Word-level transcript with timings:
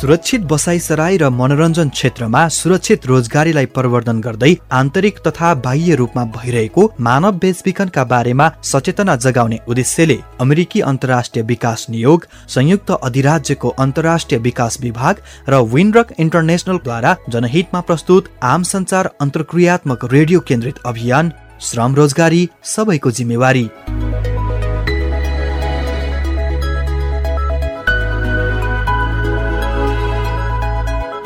सुरक्षित 0.00 0.40
बसाइसराई 0.50 1.16
र 1.20 1.28
मनोरञ्जन 1.30 1.88
क्षेत्रमा 1.88 2.46
सुरक्षित 2.50 3.06
रोजगारीलाई 3.06 3.66
प्रवर्धन 3.76 4.20
गर्दै 4.20 4.52
आन्तरिक 4.72 5.18
तथा 5.26 5.52
बाह्य 5.66 5.94
रूपमा 6.00 6.24
भइरहेको 6.36 6.84
मानव 7.00 7.38
बेचबिखनका 7.42 8.04
बारेमा 8.12 8.46
सचेतना 8.64 9.16
जगाउने 9.16 9.58
उद्देश्यले 9.68 10.18
अमेरिकी 10.40 10.80
अन्तर्राष्ट्रिय 10.90 11.44
विकास 11.44 11.86
नियोग 11.90 12.26
संयुक्त 12.48 12.90
अधिराज्यको 13.02 13.74
अन्तर्राष्ट्रिय 13.78 14.40
विकास 14.40 14.80
विभाग 14.82 15.22
र 15.48 15.60
विनरक 15.74 16.14
इन्टरनेसनलद्वारा 16.18 17.16
जनहितमा 17.28 17.80
प्रस्तुत 17.90 18.32
आम 18.54 18.62
संचार 18.72 19.10
अन्तर्क्रियात्मक 19.20 20.12
रेडियो 20.12 20.40
केन्द्रित 20.48 20.78
अभियान 20.86 21.32
श्रम 21.60 21.94
रोजगारी 21.94 22.48
सबैको 22.66 23.10
जिम्मेवारी। 23.10 23.68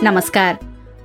नमस्कार। 0.05 0.59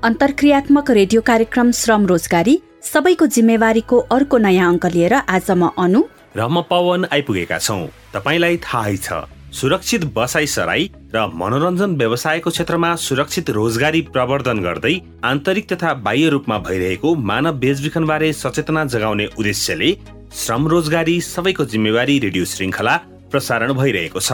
अन्तर्क्रियात्मक 0.04 0.90
रेडियो 0.92 1.22
कार्यक्रम 1.22 1.70
श्रम 1.72 2.06
रोजगारी 2.06 2.56
सबैको 2.84 3.26
जिम्मेवारीको 3.26 3.98
अर्को 4.12 4.38
नयाँ 4.38 4.68
अङ्क 4.70 4.86
लिएर 4.86 5.14
आज 5.14 5.52
म 5.52 5.70
अनु। 5.80 6.02
र 6.36 6.48
म 6.48 6.62
पवन 6.68 7.06
आइपुगेका 7.08 7.58
छौँ। 7.58 7.88
तपाईँलाई 8.14 8.58
थाहै 8.60 8.98
छ। 8.98 9.24
सुरक्षित 9.56 10.04
बसाइ 10.12 10.48
सराई 10.48 10.84
र 11.16 11.18
मनोरञ्जन 11.32 11.96
व्यवसायको 11.96 12.50
क्षेत्रमा 12.50 12.90
सुरक्षित 12.98 13.50
रोजगारी 13.50 14.02
प्रवर्धन 14.12 14.60
गर्दै 14.60 14.96
आन्तरिक 15.24 15.72
तथा 15.72 15.94
बाह्य 16.04 16.30
रूपमा 16.30 16.58
भइरहेको 16.68 17.14
मानव 17.30 17.54
बेचबिखनबारे 17.64 18.34
सचेतना 18.36 18.84
जगाउने 18.86 19.26
उद्देश्यले 19.40 19.90
श्रम 20.36 20.68
रोजगारी 20.68 21.16
सबैको 21.24 21.66
जिम्मेवारी 21.72 22.20
रेडियो 22.20 22.46
श्रृङ्खला 22.46 22.96
प्रसारण 23.32 23.74
भइरहेको 23.80 24.20
छ। 24.20 24.32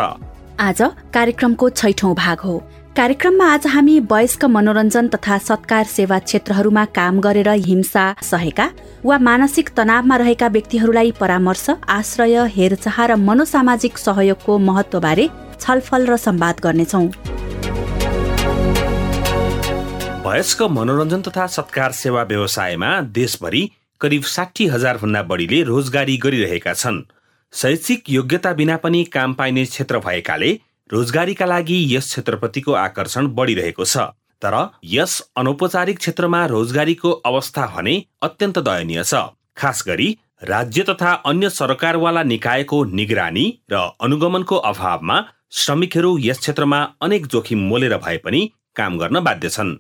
आज 0.60 0.82
कार्यक्रमको 1.14 1.70
छैठौं 1.72 2.14
भाग 2.16 2.40
हो। 2.40 2.56
कार्यक्रममा 2.98 3.46
आज 3.54 3.66
हामी 3.68 4.00
वयस्क 4.12 4.44
मनोरञ्जन 4.46 5.08
तथा 5.14 5.38
सत्कार 5.38 5.86
सेवा 5.86 6.18
क्षेत्रहरूमा 6.20 6.84
काम 6.96 7.20
गरेर 7.22 7.48
हिंसा 7.62 8.04
सहेका 8.24 8.68
वा 9.06 9.18
मानसिक 9.20 9.70
तनावमा 9.78 10.16
रहेका 10.18 10.48
व्यक्तिहरूलाई 10.48 11.12
परामर्श 11.20 11.66
आश्रय 11.92 12.38
हेरचाह 12.50 13.00
र 13.06 13.16
मनोसामाजिक 13.20 13.98
सहयोगको 13.98 14.58
महत्वबारे 14.68 15.28
छलफल 15.60 16.06
र 16.08 16.18
संवाद 16.18 16.62
गर्नेछौ। 16.64 17.02
वयस्क 20.24 20.62
मनोरञ्जन 20.78 21.22
तथा 21.28 21.48
सत्कार 21.58 21.92
सेवा 21.92 22.24
व्यवसायमा 22.32 22.92
देशभरि 23.20 23.64
करिब 24.02 24.24
साठी 24.36 24.68
हजार 24.68 24.98
भन्दा 25.04 25.24
बढीले 25.34 25.62
रोजगारी 25.72 26.16
गरिरहेका 26.24 26.74
छन्। 26.76 27.02
शैक्षिक 27.54 28.10
योग्यता 28.10 28.54
बिना 28.54 28.78
पनि 28.88 29.04
काम 29.12 29.34
पाइने 29.34 29.66
क्षेत्र 29.66 30.00
भएकाले 30.08 30.54
रोजगारीका 30.92 31.46
लागि 31.46 31.78
यस 31.96 32.06
क्षेत्रप्रतिको 32.06 32.72
आकर्षण 32.72 33.28
बढिरहेको 33.28 33.86
छ। 33.86 33.98
तर 34.42 34.56
यस 34.86 35.14
अनौपचारिक 35.38 35.98
क्षेत्रमा 35.98 36.46
रोजगारीको 36.46 37.12
अवस्था 37.26 37.66
भने 37.68 37.94
अत्यन्त 38.22 38.60
दयनीय 38.60 39.04
छ। 39.04 39.22
खास 39.58 39.84
गरी 39.88 40.10
राज्य 40.44 40.84
तथा 40.84 41.14
अन्य 41.26 41.50
सरकारवाला 41.50 42.24
निकायको 42.24 42.84
निगरानी 42.94 43.46
र 43.72 43.82
अनुगमनको 44.02 44.56
अभावमा 44.72 45.18
श्रमिकहरू 45.54 46.18
यस 46.22 46.40
क्षेत्रमा 46.40 46.82
अनेक 47.02 47.26
जोखिम 47.28 47.68
मोलेर 47.68 47.98
भए 47.98 48.18
पनि 48.18 48.42
काम 48.76 48.98
गर्न 48.98 49.20
बाध्य 49.20 49.50
छन्। 49.50 49.76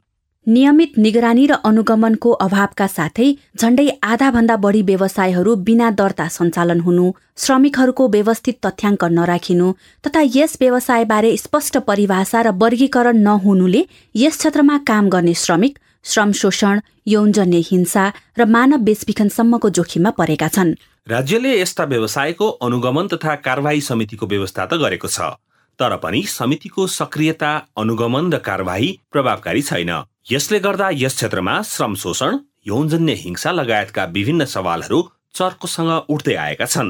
नियमित 0.47 0.97
निगरानी 0.97 1.45
र 1.47 1.53
अनुगमनको 1.65 2.31
अभावका 2.45 2.87
साथै 2.87 3.27
झण्डै 3.59 3.87
आधाभन्दा 4.03 4.55
बढी 4.65 4.81
व्यवसायहरू 4.89 5.55
बिना 5.67 5.89
दर्ता 6.01 6.27
सञ्चालन 6.29 6.79
हुनु 6.87 7.05
श्रमिकहरूको 7.43 8.07
व्यवस्थित 8.15 8.57
तथ्याङ्क 8.65 9.03
नराखिनु 9.11 9.71
तथा 10.03 10.21
यस 10.35 10.57
व्यवसायबारे 10.61 11.35
स्पष्ट 11.37 11.77
परिभाषा 11.89 12.41
र 12.41 12.53
वर्गीकरण 12.61 13.17
नहुनुले 13.23 13.83
यस 14.15 14.37
क्षेत्रमा 14.37 14.77
काम 14.85 15.09
गर्ने 15.09 15.33
श्रमिक 15.43 15.79
श्रम 16.05 16.31
शोषण 16.41 16.79
यौनजन्य 17.07 17.65
हिंसा 17.65 18.05
र 18.37 18.45
मानव 18.53 18.85
बेचबिखनसम्मको 18.87 19.69
जोखिममा 19.77 20.15
परेका 20.21 20.47
छन्। 20.55 20.77
राज्यले 21.07 21.59
यस्ता 21.59 21.83
व्यवसायको 21.91 22.47
अनुगमन 22.65 23.07
तथा 23.13 23.35
कारवाही 23.45 23.81
समितिको 23.83 24.25
व्यवस्था 24.27 24.65
त 24.65 24.83
गरेको 24.85 25.07
छ 25.09 25.35
तर 25.79 25.95
पनि 26.03 26.21
समितिको 26.31 26.91
सक्रियता 26.93 27.53
अनुगमन 27.77 28.33
र 28.33 28.37
कारवाही 28.47 28.97
प्रभावकारी 29.11 29.61
छैन। 29.69 29.91
यसले 30.31 30.59
गर्दा 30.59 30.89
यस 30.93 31.15
क्षेत्रमा 31.15 31.61
श्रम 31.61 31.95
शोषण 31.95 32.37
यौनजन्य 32.67 33.13
हिंसा 33.13 33.51
लगायतका 33.51 34.03
विभिन्न 34.05 34.45
सवालहरू 34.45 35.01
चर्कोसँग 35.33 35.91
उठ्दै 36.09 36.35
आएका 36.35 36.65
छन्। 36.65 36.89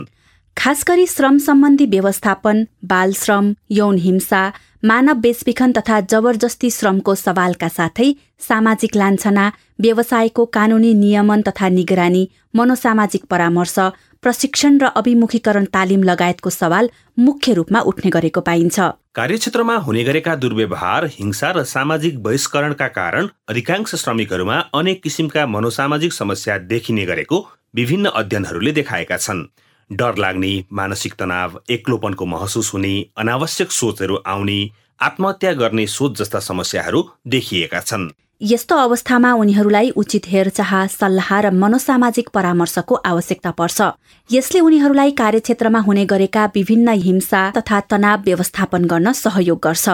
खास 0.57 0.83
गरी 0.87 1.05
श्रम 1.07 1.37
सम्बन्धी 1.37 1.85
व्यवस्थापन 1.85 2.63
बाल 2.83 3.11
श्रम 3.13 3.53
यौन 3.71 3.97
हिंसा 3.97 4.41
मानव 4.83 5.13
बेचबिखन 5.21 5.71
तथा 5.71 5.99
जबरजस्ती 6.11 6.69
श्रमको 6.71 7.15
सवालका 7.15 7.67
साथै 7.69 8.07
सामाजिक 8.47 8.95
लान्छना 8.95 9.43
व्यवसायको 9.81 10.45
कानूनी 10.57 10.93
नियमन 10.95 11.41
तथा 11.41 11.69
निगरानी 11.69 12.23
मनोसामाजिक 12.55 13.25
परामर्श 13.25 13.75
प्रशिक्षण 14.23 14.77
र 14.77 14.89
अभिमुखीकरण 14.95 15.65
तालिम 15.75 16.03
लगायतको 16.03 16.49
सवाल 16.49 16.89
मुख्य 17.19 17.53
रूपमा 17.53 17.79
उठ्ने 17.91 18.11
गरेको 18.15 18.41
पाइन्छ। 18.41 18.87
कार्यक्षेत्रमा 19.15 19.75
हुने 19.85 20.03
गरेका 20.03 20.35
दुर्व्यवहार 20.37 21.05
हिंसा 21.11 21.51
र 21.51 21.63
सामाजिक 21.73 22.23
बहिष्करणका 22.23 22.87
कारण 22.95 23.27
अधिकांश 23.49 23.95
श्रमिकहरूमा 23.97 24.57
अनेक 24.73 25.03
किसिमका 25.03 25.45
मनोसामाजिक 25.51 26.13
समस्या 26.13 26.57
देखिने 26.73 27.05
गरेको 27.05 27.45
विभिन्न 27.75 28.15
अध्ययनहरूले 28.15 28.71
देखाएका 28.71 29.17
छन्। 29.19 29.45
डर 29.91 30.17
लाग्ने 30.17 30.53
मानसिक 30.73 31.13
तनाव 31.13 31.59
एक्लोपनको 31.69 32.25
महसुस 32.25 32.73
हुने 32.73 32.93
अनावश्यक 33.17 33.71
सोचहरू 33.71 34.15
आउने 34.25 34.59
आत्महत्या 35.01 35.53
गर्ने 35.53 35.87
सोच 35.87 36.17
जस्ता 36.19 36.39
समस्याहरू 36.39 37.03
देखिएका 37.27 37.79
छन्। 37.79 38.09
यस्तो 38.41 38.75
अवस्थामा 38.75 39.33
उनीहरूलाई 39.33 39.89
उचित 39.89 40.27
हेरचाह 40.27 40.71
सल्लाह 40.87 41.29
र 41.39 41.51
मनोसामाजिक 41.51 42.29
परामर्शको 42.29 42.95
आवश्यकता 42.95 43.51
पर्छ। 43.51 43.81
यसले 44.29 44.59
उनीहरूलाई 44.59 45.11
कार्यक्षेत्रमा 45.11 45.79
हुने 45.79 46.05
गरेका 46.05 46.45
विभिन्न 46.55 46.89
हिंसा 46.99 47.49
तथा 47.51 47.79
तनाव 47.79 48.21
व्यवस्थापन 48.25 48.85
गर्न 48.85 49.11
सहयोग 49.13 49.59
गर्छ। 49.63 49.89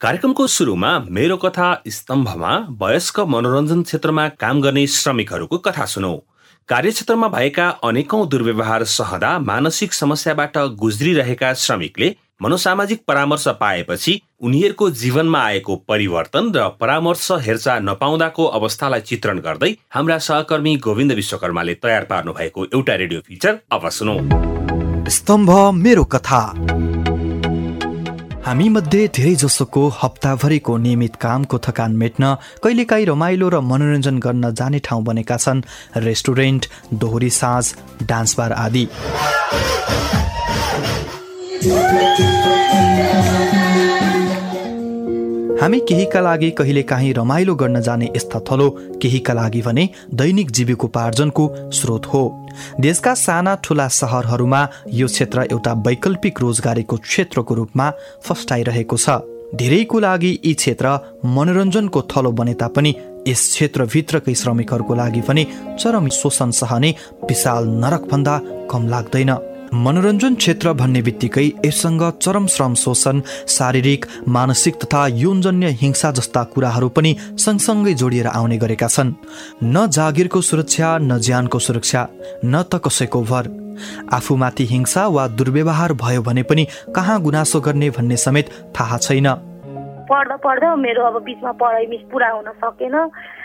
कार्यक्रमको 0.00 0.46
सुरुमा 0.46 0.98
मेरो 1.10 1.36
कथा 1.36 1.68
स्तम्भमा 1.88 2.52
वयस्क 2.80 3.20
मनोरञ्जन 3.20 3.82
क्षेत्रमा 3.82 4.28
काम 4.40 4.60
गर्ने 4.60 4.86
श्रमिकहरूको 4.86 5.58
कथा 5.58 5.84
सुनौ। 5.84 6.14
कार्यक्षेत्रमा 6.68 7.28
भएका 7.28 7.68
अनेकौं 7.84 8.28
दुर्व्यवहार 8.28 8.84
सहदा 8.84 9.38
मानसिक 9.38 9.92
समस्याबाट 9.92 10.58
गुज्रिरहेका 10.58 11.52
श्रमिकले 11.54 12.16
मनोसामाजिक 12.42 13.02
परामर्श 13.08 13.48
पाएपछि 13.60 14.20
उनीहरूको 14.40 14.90
जीवनमा 14.90 15.42
आएको 15.44 15.76
परिवर्तन 15.76 16.52
र 16.56 16.68
परामर्श 16.80 17.28
हेरचाह 17.32 17.78
नपाउँदाको 17.78 18.44
अवस्थालाई 18.44 19.00
चित्रण 19.00 19.38
गर्दै 19.38 19.70
हाम्रा 19.94 20.18
सहकर्मी 20.18 20.76
गोविन्द 20.76 21.12
विश्वकर्माले 21.12 21.74
तयार 21.74 22.04
पार्नु 22.04 22.32
भएको 22.32 22.64
एउटा 22.64 22.94
रेडियो 22.94 23.20
फिचर 23.20 23.58
अब 23.72 23.88
सुनौ। 23.88 24.18
स्तम्भ 25.10 25.50
मेरो 25.74 26.04
कथा। 26.04 26.42
हामी 28.46 28.68
मध्ये 28.68 29.06
धेरै 29.16 29.34
जसोको 29.40 29.82
हप्ताभरिको 29.96 30.76
नियमित 30.84 31.16
कामको 31.22 31.58
थकान 31.66 31.92
मेट्न 31.96 32.34
कहिलेकाहीँ 32.64 33.06
रमाइलो 33.06 33.48
र 33.54 33.60
मनोरञ्जन 33.62 34.18
गर्न 34.18 34.50
जाने 34.58 34.78
ठाउँ 34.82 35.04
बनेका 35.04 35.36
छन् 35.44 35.62
रेस्टुरेन्ट 36.06 36.66
दोहोरी 37.00 37.30
साँझ 37.38 37.64
डान्स 38.10 38.34
बार 38.38 38.52
आदि। 38.66 38.84
हामी 45.60 45.78
केहीका 45.80 46.20
लागि 46.20 46.50
कहिले 46.50 46.82
काहीँ 46.82 47.12
रमाइलो 47.14 47.54
गर्न 47.54 47.80
जाने 47.80 48.06
यस्ता 48.16 48.40
थलो 48.40 48.68
केहीका 49.02 49.32
लागि 49.32 49.60
भने 49.62 49.88
दैनिक 50.14 50.50
जीविकोपार्जनको 50.50 51.44
स्रोत 51.72 52.06
हो। 52.06 52.22
देशका 52.80 53.14
साना 53.14 53.54
ठुला 53.64 53.86
सहरहरूमा 53.88 54.66
यो 54.92 55.06
क्षेत्र 55.06 55.46
एउटा 55.52 55.72
वैकल्पिक 55.86 56.40
रोजगारीको 56.40 56.96
क्षेत्रको 56.96 57.54
रूपमा 57.54 57.90
फस्टाइरहेको 58.24 58.96
छ। 58.96 59.20
धेरैको 59.54 60.00
लागि 60.00 60.32
यी 60.44 60.54
क्षेत्र 60.54 60.98
मनोरञ्जनको 61.26 62.02
थलो 62.10 62.32
बने 62.32 62.54
तापनि 62.54 62.94
यस 63.28 63.48
क्षेत्रभित्रकै 63.52 64.34
श्रमिकहरूको 64.34 64.94
लागि 64.94 65.20
पनि 65.20 65.46
चरम 65.78 66.08
शोषण 66.08 66.50
सहने 66.50 66.94
विशाल 67.28 67.68
नरकभन्दा 67.84 68.40
कम 68.70 68.88
लाग्दैन। 68.88 69.30
मनोरञ्जन 69.74 70.34
क्षेत्र 70.34 70.72
भन्ने 70.72 71.00
बित्तिकै 71.02 71.44
यससँग 71.64 72.02
चरम 72.22 72.46
श्रम 72.46 72.74
शोषण 72.74 73.20
शारीरिक 73.48 74.04
मानसिक 74.28 74.74
तथा 74.76 75.06
यौनजन्य 75.08 75.68
हिंसा 75.80 76.10
जस्ता 76.12 76.42
कुराहरू 76.52 76.88
पनि 76.88 77.14
सँगसँगै 77.38 77.94
जोडिएर 77.94 78.26
आउने 78.26 78.58
गरेका 78.58 78.88
छन्। 78.88 79.12
न 79.64 79.86
जागिरको 79.88 80.40
सुरक्षा 80.40 80.88
न 80.98 81.18
ज्यानको 81.18 81.58
सुरक्षा 81.58 82.06
न 82.44 82.62
त 82.62 82.80
कसैको 82.84 83.22
भर। 83.22 83.48
आफूमाथि 84.12 84.64
हिंसा 84.66 85.06
वा 85.08 85.26
दुर्व्यवहार 85.30 85.92
भयो 85.96 86.22
भने 86.22 86.42
पनि 86.42 86.66
कहाँ 86.94 87.20
गुनासो 87.22 87.60
गर्ने 87.60 87.90
भन्ने 87.90 88.16
समेत 88.18 88.50
थाहा 88.76 88.98
छैन। 88.98 89.28
पढ्दा 90.12 90.36
पढ्दा 90.36 90.74
मेरो 90.76 91.02
अब 91.02 91.22
बिचमा 91.24 91.52
पढाइ 91.56 91.86
मिस 91.86 92.04
पुरा 92.12 92.28
हुन 92.30 92.52
सकेन। 92.60 92.96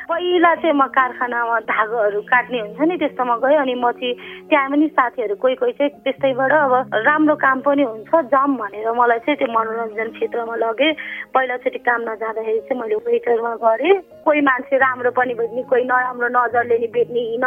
पहिला 0.09 0.53
चाहिँ 0.55 0.73
म 0.73 0.87
कारखानामा 0.87 1.59
धागोहरू 1.67 2.21
काट्ने 2.31 2.59
हुन्छ 2.59 2.79
नि 2.79 2.95
त्यस्तोमा 2.95 3.35
गएँ 3.43 3.57
अनि 3.59 3.73
म 3.75 3.91
चाहिँ 3.91 4.13
त्यहाँ 4.47 4.69
पनि 4.71 4.87
साथीहरू 4.95 5.35
कोही 5.35 5.55
कोही 5.59 5.73
चाहिँ 5.75 5.91
त्यस्तैबाट 5.99 6.51
अब 6.55 6.73
राम्रो 7.03 7.35
काम 7.35 7.59
पनि 7.67 7.83
हुन्छ 7.83 8.11
जाम 8.31 8.55
भनेर 8.55 8.87
मलाई 8.95 9.19
चाहिँ 9.27 9.37
त्यो 9.37 9.51
मनोरञ्जन 9.51 10.07
क्षेत्रमा 10.15 10.55
लगेँ। 10.63 10.91
पहिलाचोटि 11.35 11.79
काम 11.83 12.01
नजाँदाखेरि 12.07 12.59
चाहिँ 12.71 12.79
मैले 12.81 12.95
वेटरमा 13.03 13.53
गरेँ। 13.59 13.95
कोही 14.23 14.41
मान्छे 14.47 14.77
राम्रो 14.79 15.11
पनि 15.11 15.33
भेट्ने 15.35 15.63
कोही 15.67 15.83
नराम्रो 15.91 16.27
नजरले 16.31 16.77
नि 16.79 16.87
भेट्ने 16.87 17.21
हिँड 17.27 17.45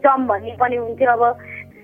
जम 0.00 0.20
भन्ने 0.28 0.56
पनि 0.60 0.76
हुन्थ्यो। 0.76 1.12
अब 1.12 1.22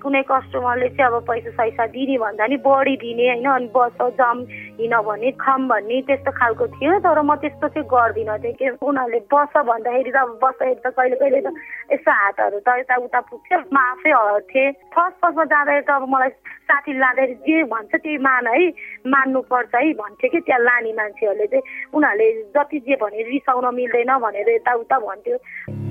कुनै 0.05 0.21
कस्टमरले 0.29 0.89
चाहिँ 0.93 1.11
अब 1.11 1.25
पैसा 1.25 1.49
सैसा 1.57 1.85
दिने 1.89 2.17
भन्दा 2.21 2.45
नि 2.45 2.57
बढी 2.61 2.95
दिने 3.01 3.25
होइन 3.27 3.45
अनि 3.49 3.67
बस 3.73 3.97
जम 4.17 4.37
हिँड 4.77 4.93
भने 5.07 5.31
खम 5.41 5.67
भन्ने 5.67 6.01
त्यस्तो 6.07 6.31
खालको 6.31 6.67
थियो 6.77 6.99
तर 7.01 7.21
म 7.25 7.35
त्यस्तो 7.41 7.67
चाहिँ 7.73 7.87
गर्दिनँ 7.89 8.37
थिएँ 8.43 8.53
कि 8.53 8.69
उनीहरूले 8.85 9.19
बस 9.33 9.57
भन्दाखेरि 9.65 10.11
त 10.11 10.17
अब 10.21 10.37
बस्दाखेरि 10.43 10.81
त 10.85 10.93
कहिले 10.93 11.15
कहिले 11.17 11.41
त 11.41 11.49
यसो 11.93 12.11
हातहरू 12.11 12.59
त 12.61 12.77
यताउता 12.79 13.19
पुग्थ्यो 13.29 13.59
म 13.73 13.77
आफै 13.81 14.11
हर्थेँ। 14.13 14.71
फर्स्ट 14.93 15.17
फर्स्टमा 15.21 15.45
जाँदाखेरि 15.45 15.85
त 15.89 15.89
अब 15.89 16.05
मलाई 16.13 16.29
साथी 16.69 16.91
लाँदाखेरि 16.99 17.35
जे 17.47 17.63
भन्छ 17.73 17.91
त्यही 17.95 18.17
मान 18.21 18.47
है 18.47 18.61
मान्नुपर्छ 19.09 19.73
है 19.75 19.93
भन्थ्यो 20.01 20.29
कि 20.29 20.39
त्यहाँ 20.45 20.61
लाने 20.61 20.93
मान्छेहरूले 20.93 21.47
चाहिँ। 21.49 21.65
उनीहरूले 21.93 22.29
जति 22.53 22.79
जे 22.85 22.95
भने 23.01 23.23
रिसाउन 23.31 23.73
मिल्दैन 23.75 24.17
भनेर 24.21 24.49
यताउता 24.55 24.99
भन्थ्यो। 24.99 25.84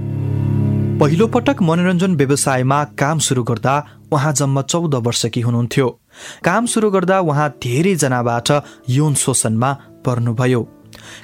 पहिलो 1.00 1.26
पटक 1.26 1.62
मनोरञ्जन 1.62 2.14
व्यवसायमा 2.16 2.76
काम 2.98 3.18
सुरु 3.18 3.42
गर्दा 3.42 3.74
उहाँ 4.12 4.32
जम्मा 4.32 4.62
चौध 4.62 4.94
वर्षकी 5.06 5.40
हुनुहुन्थ्यो। 5.40 5.88
काम 6.44 6.66
सुरु 6.66 6.90
गर्दा 6.90 7.18
उहाँ 7.20 7.48
धेरैजनाबाट 7.62 8.50
यौन 8.88 9.14
शोषणमा 9.14 9.72
पर्नुभयो। 10.06 10.62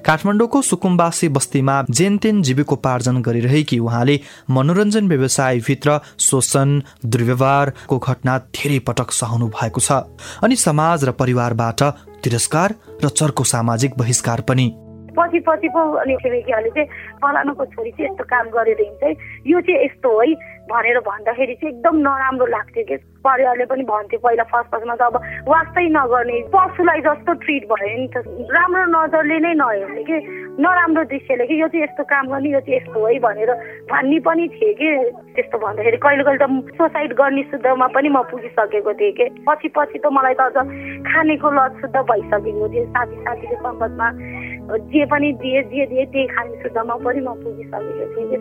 काठमाडौँको 0.06 0.62
सुकुम्बासी 0.62 1.28
बस्तीमा 1.28 1.76
जेनतेन 1.90 2.42
जीविकोपार्जन 2.42 3.22
गरिरहेकी 3.22 3.78
उहाँले 3.78 4.20
मनोरञ्जन 4.50 5.08
व्यवसायभित्र 5.08 5.98
शोषण 6.18 6.80
दुर्व्यवहारको 7.06 7.98
घटना 7.98 8.38
धेरै 8.50 8.78
पटक 8.82 9.10
सहनु 9.12 9.48
भएको 9.54 9.80
छ 9.80 10.02
अनि 10.42 10.56
समाज 10.56 11.04
र 11.04 11.10
परिवारबाट 11.14 11.82
तिरस्कार 12.24 12.74
र 13.04 13.08
चर्को 13.08 13.44
सामाजिक 13.44 13.98
बहिष्कार 13.98 14.40
पनि। 14.40 14.72
पछि 15.18 15.40
पछि 15.48 15.68
पो 15.74 15.80
अनि 16.02 16.16
छिमेकीहरूले 16.22 16.70
चाहिँ 16.70 16.88
फलानुको 17.22 17.64
छोरी 17.74 17.90
चाहिँ 17.90 18.10
यस्तो 18.10 18.24
काम 18.30 18.46
गरेर 18.56 18.80
हिँड्छ 18.80 19.16
यो 19.46 19.60
चाहिँ 19.60 19.84
यस्तो 19.84 20.10
है 20.20 20.34
भनेर 20.70 20.98
भन्दाखेरि 21.02 21.54
चाहिँ 21.54 21.74
एकदम 21.74 21.96
नराम्रो 22.06 22.46
लाग्थ्यो 22.46 22.84
कि। 22.88 22.96
परिवारले 23.20 23.64
पनि 23.68 23.82
भन्थ्यो 23.84 24.18
पहिला 24.24 24.44
फर्स्ट 24.48 24.70
फर्स्टमा 24.70 24.94
त 24.96 25.02
अब 25.02 25.16
वास्तै 25.48 25.86
नगर्ने 25.92 26.36
पशुलाई 26.54 27.00
जस्तो 27.04 27.32
ट्रिट 27.42 27.64
भयो 27.68 27.96
नि 28.00 28.08
त। 28.14 28.24
राम्रो 28.54 28.84
नजरले 28.94 29.38
नै 29.44 29.52
नहेर्ने 29.60 30.02
कि 30.08 30.16
नराम्रो 30.62 31.04
दृश्यले 31.10 31.44
कि 31.46 31.60
यो 31.60 31.68
चाहिँ 31.68 31.84
यस्तो 31.84 32.04
काम 32.06 32.24
गर्ने 32.32 32.48
यो 32.54 32.60
चाहिँ 32.60 32.76
यस्तो 32.80 32.98
है 33.06 33.18
भनेर 33.20 33.50
भन्ने 33.90 34.18
पनि 34.24 34.48
थिएँ 34.54 34.74
कि। 34.80 34.88
त्यस्तो 35.36 35.58
भन्दाखेरि 35.58 35.98
कहिले 36.00 36.24
कहिले 36.24 36.38
त 36.38 36.76
सुसाइड 36.78 37.12
गर्ने 37.18 37.42
सुद्धमा 37.50 37.86
पनि 37.92 38.08
म 38.08 38.22
पुगिसकेको 38.30 38.92
थिएँ 39.00 39.12
कि। 39.18 39.26
पछि 39.44 39.68
पछि 39.76 39.98
त 40.00 40.06
मलाई 40.08 40.34
त 40.38 40.40
अझ 40.48 40.56
खानेको 41.10 41.48
लत 41.50 41.72
शुद्ध 41.82 41.96
भइसकेको 41.98 42.68
थियो। 42.72 42.84
साथी 42.94 43.16
साथीको 43.26 43.56
सम्बन्धमा 43.60 44.08
जे 44.92 45.04
पनि 45.06 45.32
दिए 45.42 45.62
जे 45.72 45.86
दिए 45.86 46.04
त्यही 46.12 46.26
खाने 46.26 46.54
सुद्धमा 46.62 46.94
पनि 47.04 47.20
म 47.20 47.34
पुगिसकेको 47.42 48.06
थिएँ 48.14 48.40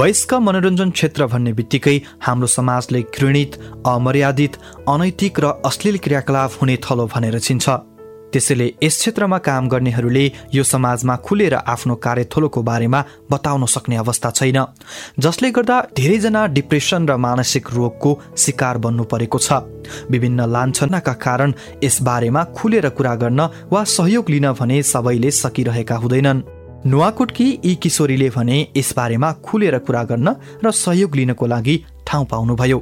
वयस्क 0.00 0.34
मनोरञ्जन 0.34 0.90
क्षेत्र 0.90 1.26
भन्ने 1.26 1.52
बित्तिकै 1.58 1.96
हाम्रो 2.26 2.46
समाजले 2.46 3.00
घृणित 3.02 3.52
अमर्यादित 3.86 4.56
अनैतिक 4.88 5.40
र 5.40 5.52
अश्लील 5.64 5.96
क्रियाकलाप 6.04 6.50
हुने 6.62 6.76
थलो 6.84 7.06
भनेर 7.14 7.38
चिन्छ। 7.38 7.68
त्यसैले 8.32 8.66
यस 8.82 8.96
क्षेत्रमा 8.98 9.38
काम 9.38 9.68
गर्नेहरूले 9.68 10.24
यो 10.54 10.62
समाजमा 10.64 11.16
खुलेर 11.26 11.54
आफ्नो 11.54 11.94
कार्यथलोको 12.04 12.62
बारेमा 12.62 13.04
बताउन 13.30 13.66
सक्ने 13.66 13.96
अवस्था 13.96 14.30
छैन 14.30 14.58
जसले 15.18 15.50
गर्दा 15.50 15.80
धेरैजना 15.96 16.46
डिप्रेसन 16.56 17.08
र 17.08 17.16
मानसिक 17.16 17.72
रोगको 17.72 18.10
शिकार 18.36 18.78
बन्नु 18.78 19.04
परेको 19.04 19.38
छ। 19.38 19.52
विभिन्न 20.10 20.46
लान्छनाका 20.50 21.12
कारण 21.24 21.54
यस 21.84 22.02
बारेमा 22.02 22.44
खुलेर 22.56 22.88
कुरा 22.90 23.14
गर्न 23.14 23.40
वा 23.72 23.84
सहयोग 23.96 24.30
लिन 24.30 24.52
भने 24.52 24.82
सबैले 24.82 25.30
सकिरहेका 25.30 25.96
हुँदैनन्। 25.96 26.42
नुवाकोटकी 26.86 27.46
यी 27.64 27.74
किशोरीले 27.74 28.28
भने 28.30 28.56
यसबारेमा 28.76 29.32
खुलेर 29.44 29.78
कुरा 29.78 30.02
गर्न 30.04 30.28
र 30.64 30.70
सहयोग 30.70 31.16
लिनको 31.16 31.46
लागि 31.46 31.76
ठाउँ 32.06 32.26
पाउनुभयो। 32.26 32.78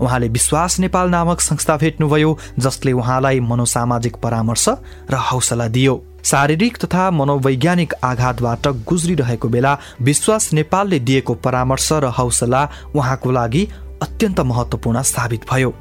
उहाँले 0.00 0.28
विश्वास 0.28 0.78
नेपाल 0.80 1.10
नामक 1.10 1.40
संस्था 1.40 1.76
भेट्नुभयो 1.76 2.38
जसले 2.58 2.92
उहाँलाई 2.92 3.40
मनोसामाजिक 3.40 4.16
परामर्श 4.16 4.68
र 5.10 5.14
हौसला 5.30 5.68
दियो। 5.68 6.02
शारीरिक 6.24 6.78
तथा 6.78 7.10
मनोवैज्ञानिक 7.10 7.94
आघातबाट 8.04 8.66
गुज्रिरहेको 8.88 9.48
बेला 9.48 9.78
विश्वास 10.00 10.52
नेपालले 10.52 10.98
दिएको 10.98 11.34
परामर्श 11.34 11.92
र 11.92 12.04
हौसला 12.18 12.68
उहाँको 12.94 13.30
लागि 13.30 13.68
अत्यन्त 14.02 14.40
महत्वपूर्ण 14.40 15.02
साबित 15.02 15.44
भयो। 15.52 15.74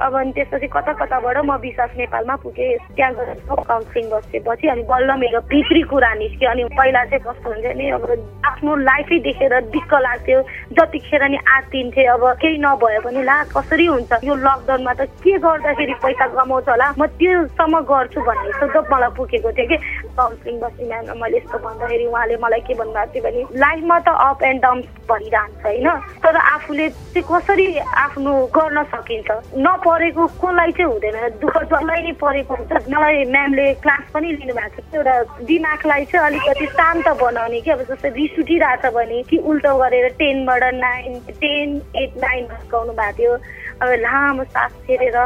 अब 0.00 0.14
अनि 0.16 0.32
त्यसपछि 0.32 0.66
कता 0.72 0.92
कताबाट 1.00 1.36
म 1.44 1.56
विश्वास 1.60 1.90
नेपालमा 1.98 2.34
पुगेँ 2.42 2.76
त्यहाँ 2.96 3.12
गएर 3.14 3.30
काउन्सिलिङ 3.52 4.08
बसेपछि 4.10 4.68
अनि 4.72 4.82
बल्ल 4.90 5.10
मेरो 5.20 5.40
भित्री 5.52 5.82
कुरा 5.92 6.12
निस्क्यो। 6.20 6.50
अनि 6.50 6.64
पहिला 6.78 7.04
चाहिँ 7.04 7.24
कस्तो 7.26 7.50
हुन्छ 7.52 7.66
नि 7.76 7.90
अब 7.96 8.04
आफ्नो 8.48 8.76
लाइफै 8.88 9.18
देखेर 9.28 9.54
दिक्क 9.76 9.92
लाग्थ्यो। 10.06 10.40
जतिखेर 10.80 11.22
नि 11.30 11.38
आत्तिन्थे 11.56 12.04
अब 12.16 12.24
केही 12.40 12.58
नभए 12.64 12.98
पनि 13.04 13.22
ला 13.28 13.36
कसरी 13.52 13.86
हुन्छ? 13.86 14.12
यो 14.24 14.34
लकडाउनमा 14.34 14.92
त 14.96 15.00
के 15.20 15.36
गर्दाखेरि 15.44 15.94
पैसा 16.00 16.26
कमाउँछ 16.32 16.68
होला? 16.68 16.88
म 16.96 17.06
त्योसम्म 17.20 17.80
गर्छु 17.90 18.20
भन्ने 18.24 18.52
सोच 18.56 18.76
मलाई 18.92 19.10
पुगेको 19.16 19.50
थियो 19.52 19.66
कि 19.68 19.76
काउन्सिलिङ 20.16 20.56
बस्ने 20.64 21.00
मैले 21.20 21.36
यस्तो 21.36 21.58
भन्दाखेरि 21.60 22.06
उहाँले 22.08 22.36
मलाई 22.40 22.60
के 22.66 22.74
भन्नुभएको 22.80 23.12
थियो 23.12 23.22
भने 23.28 23.40
लाइफमा 23.60 23.98
त 24.00 24.08
अप 24.08 24.42
एन्ड 24.48 24.62
डाउन 24.62 24.80
भइरहन्छ 25.10 25.64
होइन? 25.66 25.88
तर 26.24 26.36
आफूले 26.36 26.88
चाहिँ 26.88 27.24
कसरी 27.28 27.66
आफ्नो 28.06 28.32
गर्न 28.56 28.82
सकिन्छ? 28.94 29.28
नप 29.66 29.88
परेको 29.90 30.26
कसलाई 30.38 30.72
चाहिँ 30.78 30.90
हुँदैन? 30.92 31.16
दुःख 31.42 31.56
जसलाई 31.66 32.02
नै 32.02 32.12
परेको 32.22 32.54
हुन्छ। 32.54 32.72
मलाई 32.94 33.24
म्यामले 33.34 33.66
क्लास 33.82 34.04
पनि 34.14 34.28
लिनुभएको 34.38 34.82
छ 34.86 34.94
एउटा 34.94 35.14
दिमागलाई 35.50 36.04
चाहिँ 36.10 36.26
अलिकति 36.26 36.66
शान्त 36.78 37.08
बनाउने 37.18 37.60
कि 37.60 37.70
अब 37.70 37.82
जस्तै 37.90 38.08
रिस 38.14 38.38
उठिरहेछ 38.38 38.84
भने 38.94 39.22
कि 39.26 39.36
उल्टो 39.50 39.72
गरेर 39.82 40.08
टेनबाट 40.20 40.62
नाइन 40.78 41.18
टेन 41.42 41.68
एट 42.02 42.10
नाइन 42.22 42.46
सिकाउनु 42.46 42.92
भएको 42.92 43.16
थियो। 43.18 43.34
अब 43.82 43.88
लामो 44.06 44.44
सास 44.54 44.72
फेरेर 44.86 45.18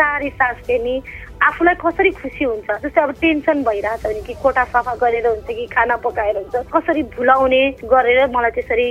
चारै 0.00 0.30
सास 0.40 0.56
फेर्ने 0.66 0.96
आफूलाई 1.44 1.74
कसरी 1.84 2.10
खुसी 2.16 2.44
हुन्छ? 2.44 2.68
जस्तै 2.82 3.00
अब 3.00 3.12
टेन्सन 3.20 3.62
भइरहेछ 3.68 4.06
भने 4.06 4.22
कि 4.26 4.34
कोठा 4.42 4.64
सफा 4.72 4.94
गरेर 5.04 5.26
हुन्छ 5.26 5.46
कि 5.46 5.66
खाना 5.76 5.96
पकाएर 6.00 6.36
हुन्छ 6.36 6.64
कसरी 6.72 7.02
भुलाउने 7.12 7.62
गरेर 7.84 8.26
मलाई 8.32 8.50
त्यसरी 8.56 8.88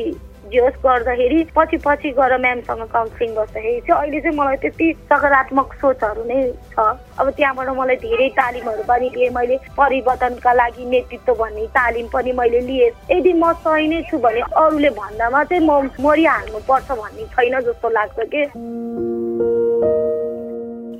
जे 0.52 0.60
होस् 0.60 0.78
गर्दाखेरि 0.86 1.44
पछि 1.56 1.78
पछि 1.86 2.10
गएर 2.18 2.38
म्यामसँग 2.38 2.82
काउन्सिलिङ 2.94 3.34
गर्दाखेरि 3.36 3.80
चाहिँ 3.88 4.02
अहिले 4.02 4.20
चाहिँ 4.22 4.38
मलाई 4.38 4.58
त्यति 4.62 4.88
सकारात्मक 5.10 5.74
सोचहरू 5.82 6.24
नै 6.24 6.42
छ। 6.74 6.86
अब 7.20 7.30
त्यहाँबाट 7.30 7.70
मलाई 7.78 7.96
धेरै 8.06 8.30
तालिमहरू 8.38 8.84
पनि 8.88 9.10
लिएँ 9.16 9.30
मैले 9.38 9.58
परिवर्तनका 9.78 10.54
लागि 10.54 10.86
नेतृत्व 10.86 11.34
भन्ने 11.34 11.66
तालिम 11.78 12.08
पनि 12.14 12.32
मैले 12.32 12.62
लिएँ। 12.62 12.92
यदि 13.12 13.34
म 13.34 13.54
सही 13.66 13.88
नै 13.88 14.02
छु 14.12 14.18
भने 14.22 14.42
अरूले 14.54 14.90
भन्दामा 15.02 15.44
चाहिँ 15.44 15.66
म 15.66 15.90
मरिहाल्नु 16.00 16.60
पर्छ 16.70 16.92
भन्ने 16.92 17.26
छैन 17.34 17.62
जस्तो 17.66 17.90
लाग्छ 17.90 18.20
कि? 18.36 20.05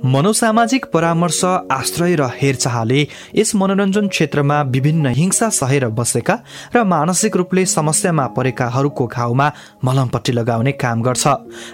मनोसामाजिक 0.06 0.84
परामर्श 0.86 1.44
आश्रय 1.44 2.14
र 2.16 2.26
हेरचाहले 2.32 3.00
यस 3.34 3.54
मनोरञ्जन 3.54 4.06
क्षेत्रमा 4.08 4.60
विभिन्न 4.74 5.06
हिंसा 5.16 5.48
सहेर 5.50 5.86
बसेका 5.98 6.34
र 6.74 6.82
मानसिक 6.84 7.36
रूपले 7.36 7.64
समस्यामा 7.66 8.26
परेकाहरूको 8.36 9.06
घाउमा 9.06 9.50
मलमपट्टि 9.84 10.32
लगाउने 10.32 10.72
काम 10.78 11.02
गर्छ। 11.02 11.26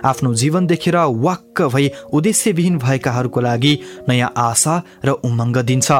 आफ्नो 0.05 0.33
जीवन 0.35 0.67
देखेर 0.67 0.97
वाक्क 0.97 1.63
भई 1.75 1.91
उद्देश्यविहीन 2.11 2.79
भएकाहरूको 2.79 3.41
लागि 3.41 3.79
नयाँ 4.09 4.33
आशा 4.39 4.81
र 5.05 5.21
उमङ्ग 5.29 5.59
दिन्छ। 5.61 5.91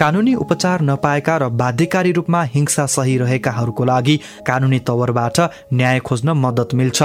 कानुनी 0.00 0.34
उपचार 0.34 0.80
नपाएका 0.82 1.36
र 1.36 1.48
बाध्यकारी 1.60 2.12
रूपमा 2.12 2.42
हिंसा 2.54 2.86
सहिरहेकाहरूको 2.86 3.84
लागि 3.84 4.16
कानुनी 4.46 4.78
तवरबाट 4.88 5.40
न्याय 5.72 6.00
खोज्न 6.00 6.30
मद्दत 6.40 6.74
मिल्छ। 6.74 7.02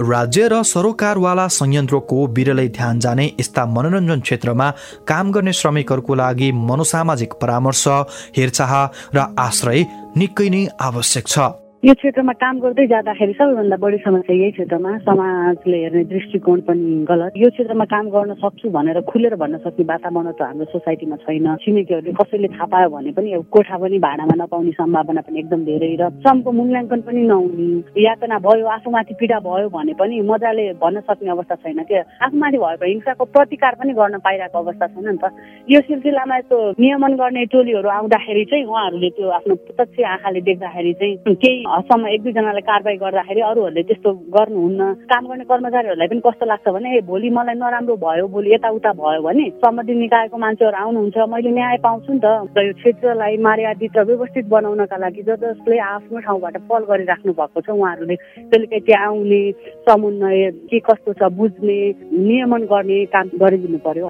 राज्य 0.00 0.48
र 0.48 0.62
सरोकारवाला 0.62 1.46
संयन्त्रको 1.48 2.26
बिरलै 2.26 2.66
ध्यान 2.68 2.98
जाने 3.00 3.26
यस्ता 3.40 3.64
मनोरञ्जन 3.66 4.20
क्षेत्रमा 4.20 4.70
काम 5.08 5.32
गर्ने 5.32 5.52
श्रमिकहरूको 5.52 6.14
लागि 6.14 6.50
मनोसामाजिक 6.52 7.32
परामर्श 7.42 7.86
हेरचाह 8.36 8.72
र 9.14 9.18
आश्रय 9.38 9.84
निकै 10.16 10.48
नै 10.48 10.66
आवश्यक 10.80 11.26
छ। 11.26 11.38
यो 11.84 11.92
क्षेत्रमा 11.94 12.32
काम 12.42 12.58
गर्दै 12.58 12.86
जाँदाखेरि 12.90 13.32
सबैभन्दा 13.38 13.76
बढी 13.78 13.98
समस्या 14.02 14.34
यही 14.36 14.50
क्षेत्रमा 14.50 14.96
समाजले 14.98 15.78
हेर्ने 15.78 16.02
दृष्टिकोण 16.10 16.60
पनि 16.66 17.04
गलत। 17.06 17.32
यो 17.38 17.50
क्षेत्रमा 17.54 17.84
काम 17.94 18.08
गर्न 18.10 18.34
सक्छु 18.42 18.70
भनेर 18.74 19.00
खुलेर 19.06 19.34
भन्न 19.38 19.58
सक्ने 19.62 19.84
वातावरण 19.86 20.30
त 20.34 20.42
हाम्रो 20.42 20.64
सोसाइटीमा 20.74 21.16
छैन। 21.22 21.46
छिमेकीहरूले 21.62 22.12
कसैले 22.18 22.48
थाहा 22.50 22.66
पायो 22.66 22.88
भने 22.90 23.10
पनि 23.14 23.30
कोठा 23.54 23.76
पनि 23.78 23.98
भाडामा 24.02 24.34
नपाउने 24.42 24.72
सम्भावना 24.74 25.22
पनि 25.22 25.38
एकदम 25.38 25.62
धेरै 25.70 25.94
र 26.02 26.10
श्रमको 26.18 26.50
मूल्याङ्कन 26.58 27.00
पनि 27.06 27.22
नहुने। 27.30 28.02
यातना 28.02 28.38
भयो 28.42 28.66
आफूमाथि 28.74 29.14
पीडा 29.14 29.38
भयो 29.46 29.68
भने 29.70 29.94
पनि 30.02 30.20
मजाले 30.26 30.66
भन्न 30.82 30.98
सक्ने 31.06 31.30
अवस्था 31.30 31.54
छैन 31.62 31.78
क्या। 31.86 32.02
आफूमाथि 32.26 32.58
भएको 32.58 32.84
हिंसाको 32.90 33.24
प्रतिकार 33.38 33.78
पनि 33.78 33.92
गर्न 33.94 34.18
पाइरहेको 34.26 34.58
अवस्था 34.58 34.86
छैन 34.98 35.08
नि 35.14 35.18
त। 35.22 35.30
यो 35.70 35.80
सिलसिलामा 35.86 36.42
यस्तो 36.42 36.58
नियमन 36.74 37.14
गर्ने 37.22 37.46
टोलीहरू 37.54 37.88
आउँदाखेरि 38.02 38.44
चाहिँ 38.50 38.66
उहाँहरूले 38.66 39.10
त्यो 39.14 39.30
आफ्नो 39.38 39.54
प्रत्यक्ष 39.62 40.04
आँखाले 40.18 40.40
देख्दाखेरि 40.50 40.92
चाहिँ 40.98 41.16
केही 41.38 41.66
सम्म 41.88 42.06
एक 42.08 42.22
दुईजनालाई 42.22 42.64
कारवाही 42.68 42.96
गर्दाखेरि 42.96 43.40
अरूहरूले 43.40 43.82
त्यस्तो 43.88 44.10
गर्नुहुन्न। 44.36 44.82
काम 45.12 45.26
गर्ने 45.28 45.44
कर्मचारीहरूलाई 45.50 46.08
पनि 46.08 46.20
कस्तो 46.26 46.46
लाग्छ 46.46 46.68
भने 46.74 46.88
ए 46.96 47.00
भोलि 47.10 47.30
मलाई 47.36 47.54
नराम्रो 47.60 47.96
भयो 48.04 48.26
भोलि 48.34 48.54
यताउता 48.54 48.92
भयो 49.00 49.22
भने 49.22 49.44
सम्मति 49.60 49.94
निकायको 49.94 50.36
मान्छेहरू 50.38 50.76
आउनुहुन्छ। 50.82 51.16
मैले 51.28 51.50
न्याय 51.58 51.76
पाउँछु 51.84 52.12
नि 52.12 52.20
त। 52.24 52.26
यो 52.58 52.72
क्षेत्रलाई 52.80 53.36
मर्यादित 53.46 53.96
र 53.98 54.04
व्यवस्थित 54.08 54.46
बनाउनका 54.48 54.96
लागि 54.96 55.22
ज 55.28 55.36
जसले 55.44 55.78
आफ्नो 55.78 56.18
ठाउँबाट 56.26 56.56
पहल 56.68 56.82
गरिराख्नु 56.90 57.32
भएको 57.36 57.60
छ 57.60 57.68
उहाँहरूले 57.70 58.16
बेलुकै 58.50 58.80
त्यहाँ 58.88 59.06
आउने 59.06 59.42
समन्वय 59.84 60.50
के 60.70 60.78
कस्तो 60.88 61.12
छ 61.20 61.32
बुझ्ने 61.36 61.78
नियमन 62.16 62.62
गर्ने 62.72 63.04
काम 63.12 63.26
गरिदिनु 63.36 63.78
पर्यो। 63.86 64.08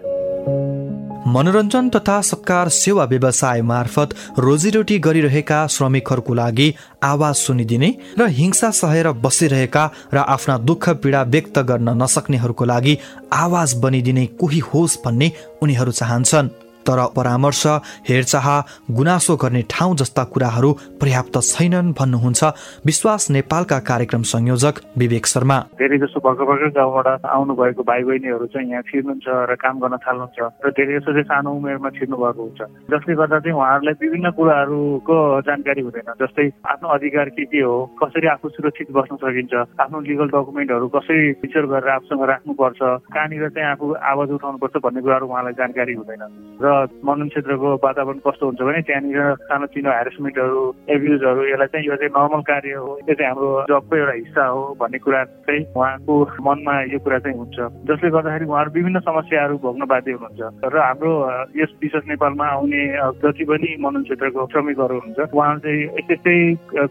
मनोरञ्जन 1.28 1.88
तथा 1.88 2.20
सत्कार 2.22 2.68
सेवा 2.74 3.04
व्यवसाय 3.04 3.62
मार्फत 3.62 4.14
रोजीरोटी 4.38 4.98
गरिरहेका 4.98 5.58
श्रमिकहरूको 5.66 6.34
लागि 6.34 6.68
आवाज 7.02 7.34
सुनिदिने 7.36 7.90
र 8.18 8.28
हिंसा 8.38 8.70
सहेर 8.80 9.10
बसिरहेका 9.24 9.84
र 10.14 10.18
आफ्ना 10.34 10.56
दुःख 10.68 10.88
पीडा 11.02 11.22
व्यक्त 11.34 11.58
गर्न 11.70 11.88
नसक्नेहरूको 12.02 12.64
लागि 12.64 12.96
आवाज 13.34 13.74
बनिदिने 13.82 14.24
कोही 14.40 14.60
होस् 14.70 14.98
भन्ने 15.04 15.32
उनीहरू 15.62 15.92
चाहन्छन्। 16.00 16.48
तर 16.88 17.00
परामर्श 17.16 17.62
हेरचाह 18.08 18.46
गुनासो 18.90 19.36
गर्ने 19.36 19.62
ठाउँ 19.70 19.96
जस्ता 19.96 20.24
कुराहरू 20.32 20.72
पर्याप्त 21.00 21.36
छैनन् 21.44 21.92
भन्नुहुन्छ 21.92 22.44
विश्वास 22.86 23.30
नेपालका 23.30 23.78
कार्यक्रम 23.90 24.22
संयोजक 24.32 24.74
विवेक 24.98 25.26
शर्मा। 25.26 25.58
धेरै 25.78 25.98
जसो 25.98 26.20
भर्खर 26.24 26.44
भर्खर 26.50 26.70
गाउँबाट 26.78 27.26
आउनु 27.28 27.54
भएको 27.54 27.82
भाइ 27.84 28.02
बहिनीहरू 28.08 28.46
चाहिँ 28.54 28.70
यहाँ 28.70 28.82
छिर्नुहुन्छ 28.88 29.26
र 29.50 29.54
काम 29.60 29.78
गर्न 29.78 29.96
थाल्नुहुन्छ 30.00 30.38
र 30.64 30.70
धेरै 30.72 30.98
जसो 30.98 31.12
चाहिँ 31.12 31.28
सानो 31.28 31.50
उमेरमा 31.52 31.90
छिर्नु 31.98 32.16
भएको 32.16 32.42
हुन्छ। 32.42 32.60
जसले 32.88 33.14
गर्दा 33.20 33.38
चाहिँ 33.44 33.56
उहाँहरूलाई 33.58 33.94
विभिन्न 34.00 34.30
कुराहरूको 34.38 35.16
जानकारी 35.44 35.80
हुँदैन। 35.84 36.08
जस्तै 36.22 36.46
आफ्नो 36.72 36.88
अधिकार 36.88 37.28
के 37.36 37.44
के 37.52 37.60
हो 37.68 37.76
कसरी 38.00 38.26
आफू 38.32 38.48
सुरक्षित 38.48 38.88
बस्न 38.96 39.16
सकिन्छ 39.20 39.54
आफ्नो 39.76 40.00
लिगल 40.08 40.28
डकुमेन्टहरू 40.32 40.88
कसरी 40.96 41.20
फिचर 41.42 41.64
गरेर 41.68 41.90
आफूसँग 41.98 42.24
राख्नुपर्छ 42.32 42.80
कहाँनिर 43.12 43.48
चाहिँ 43.52 43.68
आफू 43.76 43.92
आवाज 43.92 44.28
उठाउनुपर्छ 44.38 44.74
भन्ने 44.84 45.00
कुराहरू 45.04 45.26
उहाँलाई 45.28 45.52
जानकारी 45.60 45.92
हुँदैन। 46.00 46.22
र 46.62 46.77
मनोरञ्जन 47.04 47.28
क्षेत्रको 47.28 47.68
वातावरण 47.84 48.18
कस्तो 48.26 48.44
हुन्छ 48.46 48.60
भने 48.68 48.80
त्यहाँनिर 48.88 49.20
सानोतिनो 49.48 49.90
हेरेसमेन्टहरू 49.98 50.62
एब्युजहरू 50.94 51.40
यसलाई 51.48 51.68
चाहिँ 51.72 51.86
यो 51.88 51.96
चाहिँ 51.98 52.12
नर्मल 52.16 52.42
कार्य 52.50 52.74
हो। 52.78 52.90
यो 53.08 53.14
चाहिँ 53.14 53.28
हाम्रो 53.28 53.48
जबको 53.70 53.96
एउटा 53.96 54.14
हिस्सा 54.18 54.44
हो 54.46 54.62
भन्ने 54.80 54.98
कुरा 55.04 55.24
चाहिँ 55.48 55.62
उहाँको 55.76 56.14
मनमा 56.46 56.74
यो 56.92 56.98
कुरा 57.04 57.18
चाहिँ 57.24 57.36
हुन्छ। 57.38 57.58
जसले 57.88 58.08
गर्दाखेरि 58.10 58.46
उहाँहरू 58.48 58.70
विभिन्न 58.78 58.98
समस्याहरू 59.08 59.54
भोग्न 59.64 59.82
बाध्य 59.92 60.12
हुनुहुन्छ। 60.18 60.40
र 60.72 60.76
हाम्रो 60.78 61.12
यस 61.56 61.70
विशेष 61.82 62.04
नेपालमा 62.08 62.46
आउने 62.56 62.82
जति 63.22 63.44
पनि 63.50 63.68
मनोरञ्जन 63.80 64.04
क्षेत्रको 64.08 64.46
श्रमिकहरू 64.52 64.94
हुनुहुन्छ 64.98 65.32
उहाँहरू 65.34 65.60
चाहिँ 65.64 65.82
यस्तै 65.98 66.36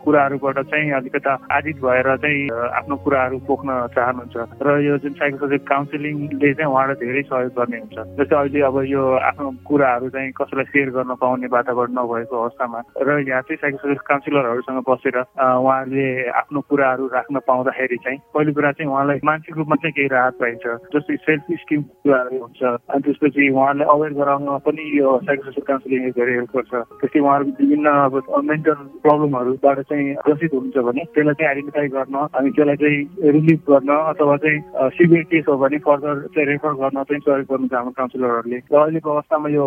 कुराहरूबाट 0.04 0.58
चाहिँ 0.72 0.92
अलिकता 1.00 1.34
आदित 1.58 1.78
भएर 1.86 2.08
चाहिँ 2.24 2.42
आफ्नो 2.80 2.96
कुराहरू 3.04 3.38
पोख्न 3.48 3.70
चाहनुहुन्छ। 3.96 4.36
र 4.62 4.68
यो 4.88 4.98
जुन 5.04 5.14
साइकोसोसियल 5.20 5.66
काउन्सिलिङले 5.72 6.54
चाहिँ 6.54 6.72
उहाँलाई 6.72 6.96
धेरै 7.02 7.24
सहयोग 7.30 7.54
गर्ने 7.58 7.78
हुन्छ। 7.78 7.98
जस्तै 8.18 8.36
अहिले 8.38 8.62
अब 8.68 8.78
यो 8.88 9.04
आफ्नो 9.30 9.48
कुराहरू 9.78 10.10
चाहिँ 10.10 10.32
कसैलाई 10.34 10.66
सेयर 10.74 10.90
गर्न 10.98 11.14
पाउने 11.22 11.48
वातावरण 11.54 11.94
नभएको 11.94 12.36
अवस्थामा 12.42 12.80
र 12.98 13.18
यहाँ 13.30 13.42
चाहिँ 13.46 13.62
साइकोसोसियल 13.62 14.02
काउन्सिलरहरूसँग 14.10 14.82
बसेर 14.90 15.18
उहाँहरूले 15.22 16.08
आफ्नो 16.42 16.62
कुराहरू 16.66 17.06
राख्न 17.14 17.40
पाउँदाखेरि 17.46 17.98
चाहिँ 18.04 18.20
पहिलो 18.34 18.54
कुरा 18.58 18.72
चाहिँ 18.74 18.90
उहाँलाई 18.92 19.20
मानसिक 19.30 19.58
रूपमा 19.58 19.76
चाहिँ 19.78 19.94
केही 19.94 20.08
राहत 20.10 20.34
पाइन्छ। 20.42 20.66
जस्तै 20.96 21.16
सेल्फ 21.28 21.46
स्किम 21.62 21.82
कुराहरू 22.04 22.38
हुन्छ 22.42 22.62
अनि 22.64 23.02
त्यसपछि 23.06 23.50
उहाँलाई 23.54 23.88
अवेर 23.94 24.14
गराउन 24.18 24.50
पनि 24.66 24.84
यो 24.98 25.08
साइकोसोसियल 25.28 25.66
काउन्सिलिङले 25.70 26.12
धेरै 26.18 26.34
हेल्प 26.38 26.52
गर्छ 26.58 26.74
त्यसै 26.98 27.20
उहाँहरूको 27.20 27.62
विभिन्न 27.62 27.88
अब 28.08 28.16
मेन्टल 28.50 28.82
प्रब्लमहरूबाट 29.06 29.80
चाहिँ 29.92 30.16
ग्रसित 30.26 30.54
हुनुहुन्छ 30.58 30.86
भने 30.90 31.04
त्यसलाई 31.14 31.38
चाहिँ 31.38 31.50
आइडेन्टिफाई 31.52 31.88
गर्न 31.98 32.16
अनि 32.34 32.50
त्यसलाई 32.58 32.82
चाहिँ 32.82 33.32
रिलिभ 33.38 33.62
गर्न 33.70 33.92
अथवा 33.94 34.38
चाहिँ 34.44 34.90
सिभियर 34.98 35.24
केस 35.32 35.46
हो 35.48 35.58
भने 35.64 35.78
फर्दर 35.86 36.26
चाहिँ 36.34 36.48
रेफर 36.52 36.74
गर्न 36.82 37.04
चाहिँ 37.04 37.22
सहयोग 37.22 37.48
गर्नुहुन्छ 37.48 37.74
हाम्रो 37.78 37.96
काउन्सिलरहरूले। 38.00 38.60
र 38.74 38.76
अहिलेको 38.82 39.10
अवस्थामा 39.12 39.50
यो 39.50 39.67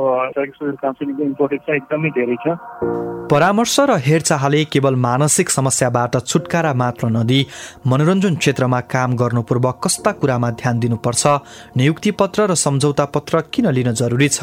परामर्श 3.31 3.75
र 3.81 3.97
हेरचाहले 3.97 4.65
केवल 4.65 4.95
मानसिक 4.95 5.51
समस्याबाट 5.51 6.17
छुटकारा 6.27 6.73
मात्र 6.75 7.09
नदिई 7.09 7.47
मनोरञ्जन 7.87 8.35
क्षेत्रमा 8.37 8.81
काम 8.91 9.15
गर्नु 9.17 9.43
पूर्व 9.43 9.71
कस्ता 9.85 10.13
कुरामा 10.13 10.51
ध्यान 10.51 10.79
दिनुपर्छ 10.79 11.27
नियुक्ति 11.77 12.11
पत्र 12.11 12.47
र 12.51 12.55
सम्झौता 12.55 13.05
पत्र 13.05 13.41
किन 13.55 13.71
लिन 13.71 13.93
जरुरी 13.93 14.29
छ? 14.29 14.43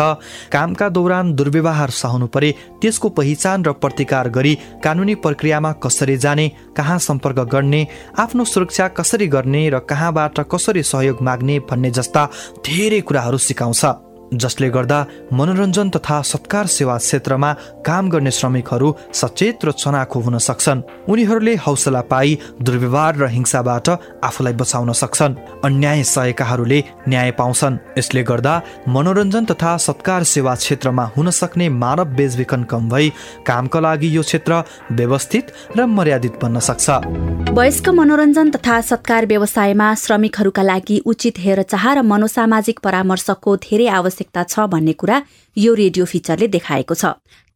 कामका 0.52 0.90
दौरान 0.90 1.34
दुर्व्यवहार 1.36 1.90
सहनु 1.90 2.28
परे 2.28 2.54
त्यसको 2.82 3.10
पहिचान 3.10 3.66
र 3.66 3.72
प्रतिकार 3.84 4.30
गरी 4.30 4.56
कानुनी 4.84 5.16
प्रक्रियामा 5.20 5.72
कसरी 5.84 6.18
जाने 6.18 6.50
कहाँ 6.78 7.00
सम्पर्क 7.00 7.40
गर्ने 7.52 7.86
आफ्नो 8.20 8.46
सुरक्षा 8.46 8.88
कसरी 8.88 9.28
गर्ने 9.28 9.70
र 9.70 9.80
कहाँबाट 9.84 10.40
कसरी 10.48 10.84
सहयोग 10.84 11.22
माग्ने 11.22 11.60
भन्ने 11.60 11.92
जस्ता 11.92 12.26
धेरै 12.64 13.02
कुराहरू 13.02 13.38
सिकाउँछ। 13.38 14.07
जसले 14.34 14.70
गर्दा 14.70 15.06
मनोरञ्जन 15.34 15.90
तथा 15.90 16.22
सत्कार 16.22 16.66
सेवा 16.68 16.98
क्षेत्रमा 16.98 17.54
काम 17.86 18.10
गर्ने 18.10 18.32
श्रमिकहरू 18.32 18.96
सचेत 19.14 19.66
र 19.66 19.72
चनाखो 19.72 20.20
हुन 20.20 20.38
सक्छन्। 20.38 20.82
उनीहरूले 21.10 21.56
हौसला 21.56 22.02
पाई 22.02 22.38
दुर्व्यवहार 22.62 23.16
र 23.18 23.28
हिंसाबाट 23.28 23.90
आफूलाई 24.24 24.54
बचाउन 24.54 24.92
सक्छन्। 24.94 25.36
अन्याय 25.64 26.04
सहेकाहरूले 26.04 26.84
न्याय 27.08 27.32
पाउँछन्। 27.32 27.78
यसले 27.98 28.24
गर्दा 28.24 28.62
मनोरञ्जन 28.88 29.46
तथा 29.46 29.78
सत्कार 29.78 30.24
सेवा 30.24 30.56
क्षेत्रमा 30.56 31.06
हुन 31.18 31.30
सक्ने 31.32 31.70
मानव 31.70 32.06
बेचबिखन 32.16 32.64
कम 32.64 32.90
भई 32.90 33.10
कामका 33.48 33.80
लागि 33.80 34.16
यो 34.18 34.22
क्षेत्र 34.22 34.64
व्यवस्थित 34.92 35.52
र 35.78 35.86
मर्यादित 35.86 36.40
बन्न 36.44 36.60
सक्छ। 36.60 36.90
वयस्क 37.58 37.90
मनोरञ्जन 37.90 38.50
तथा 38.52 38.82
सत्कार 38.82 39.26
व्यवसायमा 39.26 39.94
श्रमिकहरूका 39.96 40.62
लागि 40.62 40.98
उचित 41.06 41.40
हेरचाह 41.40 41.94
र 41.94 42.02
मनोसामाजिक 42.04 42.80
परामर्शको 42.80 43.56
धेरै 43.58 43.88
आवश्यक 43.88 44.16
आवश्यकता 44.18 44.44
छ 44.44 44.66
भन्ने 44.68 44.94
कुरा 44.94 45.22
यो 45.58 45.74
रेडियो 45.74 46.06
फिचरले 46.06 46.48
देखाएको 46.50 46.94
छ। 46.94 47.06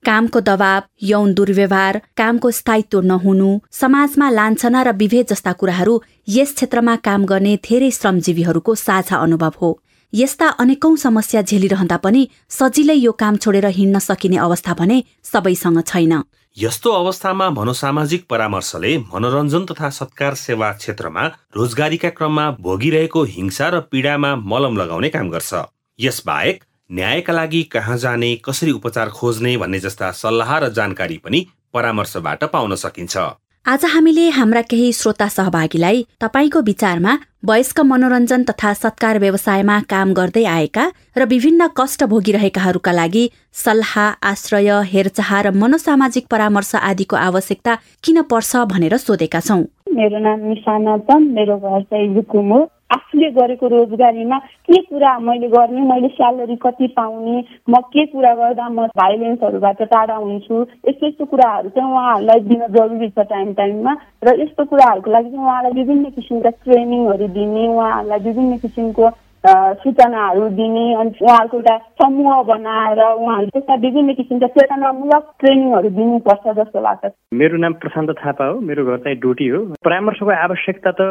कामको 0.06 0.40
दबाव 0.42 0.82
यौन 1.04 1.34
दुर्व्यवहार 1.34 2.02
कामको 2.18 2.52
स्थायित्व 2.52 3.02
नहुनु 3.02 3.50
समाजमा 3.72 4.28
लान्छना 4.30 4.82
र 4.82 4.92
विभेद 4.94 5.26
जस्ता 5.30 5.54
कुराहरू 5.54 6.02
यस 6.28 6.54
क्षेत्रमा 6.56 6.96
काम 7.06 7.26
गर्ने 7.26 7.54
धेरै 7.66 7.90
श्रमजीवीहरूको 7.92 8.76
साझा 8.78 9.18
अनुभव 9.18 9.54
हो। 9.62 9.70
यस्ता 10.14 10.48
अनेकौं 10.60 10.96
समस्या 10.98 11.42
झेलिरहँदा 11.42 11.98
पनि 11.98 12.28
सजिलै 12.50 12.98
यो 12.98 13.12
काम 13.14 13.38
छोडेर 13.38 13.66
हिँड्न 13.78 14.00
सकिने 14.00 14.38
अवस्था 14.38 14.74
भने 14.80 14.98
सबैसँग 15.24 15.82
छैन। 15.88 16.14
यस्तो 16.58 16.92
अवस्थामा 16.92 17.50
मनोसामाजिक 17.50 18.26
परामर्शले 18.30 18.98
मनोरञ्जन 19.14 19.66
तथा 19.66 19.90
सत्कार 19.90 20.34
सेवा 20.36 20.72
क्षेत्रमा 20.74 21.24
रोजगारीका 21.56 22.10
क्रममा 22.18 22.46
भोगिरहेको 22.60 23.24
हिंसा 23.36 23.70
र 23.70 23.80
पीडामा 23.88 24.36
मलम 24.36 24.78
लगाउने 24.78 25.10
काम 25.10 25.30
गर्छ। 25.30 25.54
यसबाहेक 26.00 26.64
न्यायका 26.90 27.34
लागि 27.34 27.62
कहाँ 27.74 27.98
जाने 27.98 28.36
कसरी 28.46 28.72
उपचार 28.72 29.10
खोज्ने 29.10 29.58
भन्ने 29.58 29.80
जस्ता 29.80 30.12
सल्लाह 30.18 30.58
र 30.58 30.70
जानकारी 30.74 31.18
पनि 31.18 31.46
परामर्शबाट 31.74 32.44
पाउन 32.54 32.76
सकिन्छ। 32.76 33.18
आज 33.66 33.86
हामीले 33.86 34.30
हाम्रा 34.30 34.62
केही 34.70 34.92
श्रोता 34.94 35.28
सहभागीलाई 35.28 36.06
तपाईँको 36.22 36.62
विचारमा 36.62 37.14
वयस्क 37.46 37.80
मनोरञ्जन 37.82 38.44
तथा 38.44 38.74
सत्कार 38.74 39.20
व्यवसायमा 39.20 39.80
काम 39.90 40.14
गर्दै 40.14 40.44
आएका 40.48 40.86
र 41.18 41.26
विभिन्न 41.34 41.68
कष्ट 41.78 42.04
भोगिरहेकाहरूका 42.14 42.92
लागि 42.92 43.24
सल्लाह 43.64 43.94
आश्रय 44.32 44.72
हेरचाह 44.94 45.32
र 45.42 45.52
मनोसामाजिक 45.62 46.26
परामर्श 46.32 46.76
आदिको 46.82 47.16
आवश्यकता 47.20 47.76
किन 48.04 48.22
पर्छ 48.32 48.66
भनेर 48.74 48.98
सोधेका 49.00 49.40
छौं। 49.40 49.62
मेरो 49.94 50.20
नाम 50.26 50.40
निशाना 50.50 50.98
मेरो 51.30 51.58
घर 51.60 51.82
चाहिँ 51.84 52.08
हो 52.52 52.60
आफूले 52.92 53.30
गरेको 53.32 53.68
रोजगारीमा 53.68 54.38
के 54.68 54.82
कुरा 54.82 55.18
मैले 55.20 55.48
गर्ने 55.48 55.82
मैले 55.82 56.08
स्यालेरी 56.08 56.56
कति 56.56 56.88
पाउने 56.98 57.38
म 57.70 57.82
के 57.94 58.06
कुरा 58.06 58.34
गर्दा 58.36 58.68
म 58.70 58.88
भाइलेन्सहरूबाट 58.98 59.82
टाढा 59.84 60.16
हुन्छु 60.16 60.62
यस्तो 60.88 61.08
यस्तो 61.08 61.26
कुराहरू 61.26 61.70
चाहिँ 61.70 61.92
उहाँहरूलाई 61.92 62.40
दिन 62.50 62.68
जरुरी 62.68 63.10
छ 63.10 63.28
टाइम 63.30 63.54
टाइममा। 63.54 63.96
र 64.24 64.36
यस्तो 64.42 64.66
कुराहरूको 64.66 65.12
लागि 65.12 65.30
चाहिँ 65.30 65.46
उहाँलाई 65.46 65.72
विभिन्न 65.72 66.10
किसिमका 66.12 66.50
ट्रेनिङहरू 66.64 67.28
दिने 67.36 67.68
उहाँहरूलाई 67.68 68.20
विभिन्न 68.20 68.58
किसिमको 68.58 69.10
सूचनाहरू 69.42 70.48
दिने 70.54 70.84
अनि 71.02 71.12
उहाँहरूको 71.22 71.58
एउटा 71.58 71.78
समूह 71.98 72.42
बनाएर 72.46 73.00
उहाँहरू 73.02 73.48
त्यस्ता 73.50 73.76
विभिन्न 73.82 74.14
किसिमका 74.14 74.48
चेतनामूलक 74.54 75.24
ट्रेनिङहरू 75.42 75.90
दिनुपर्छ 75.90 76.46
जस्तो 76.58 76.82
लाग्छ। 76.82 77.12
मेरो 77.34 77.58
नाम 77.58 77.74
प्रशान्त 77.82 78.12
थापा 78.22 78.46
हो 78.46 78.60
मेरो 78.62 78.86
घर 78.86 78.98
चाहिँ 79.02 79.18
डोटी 79.18 79.48
हो। 79.48 79.60
परामर्शको 79.82 80.30
आवश्यकता 80.30 80.92
त 80.92 81.02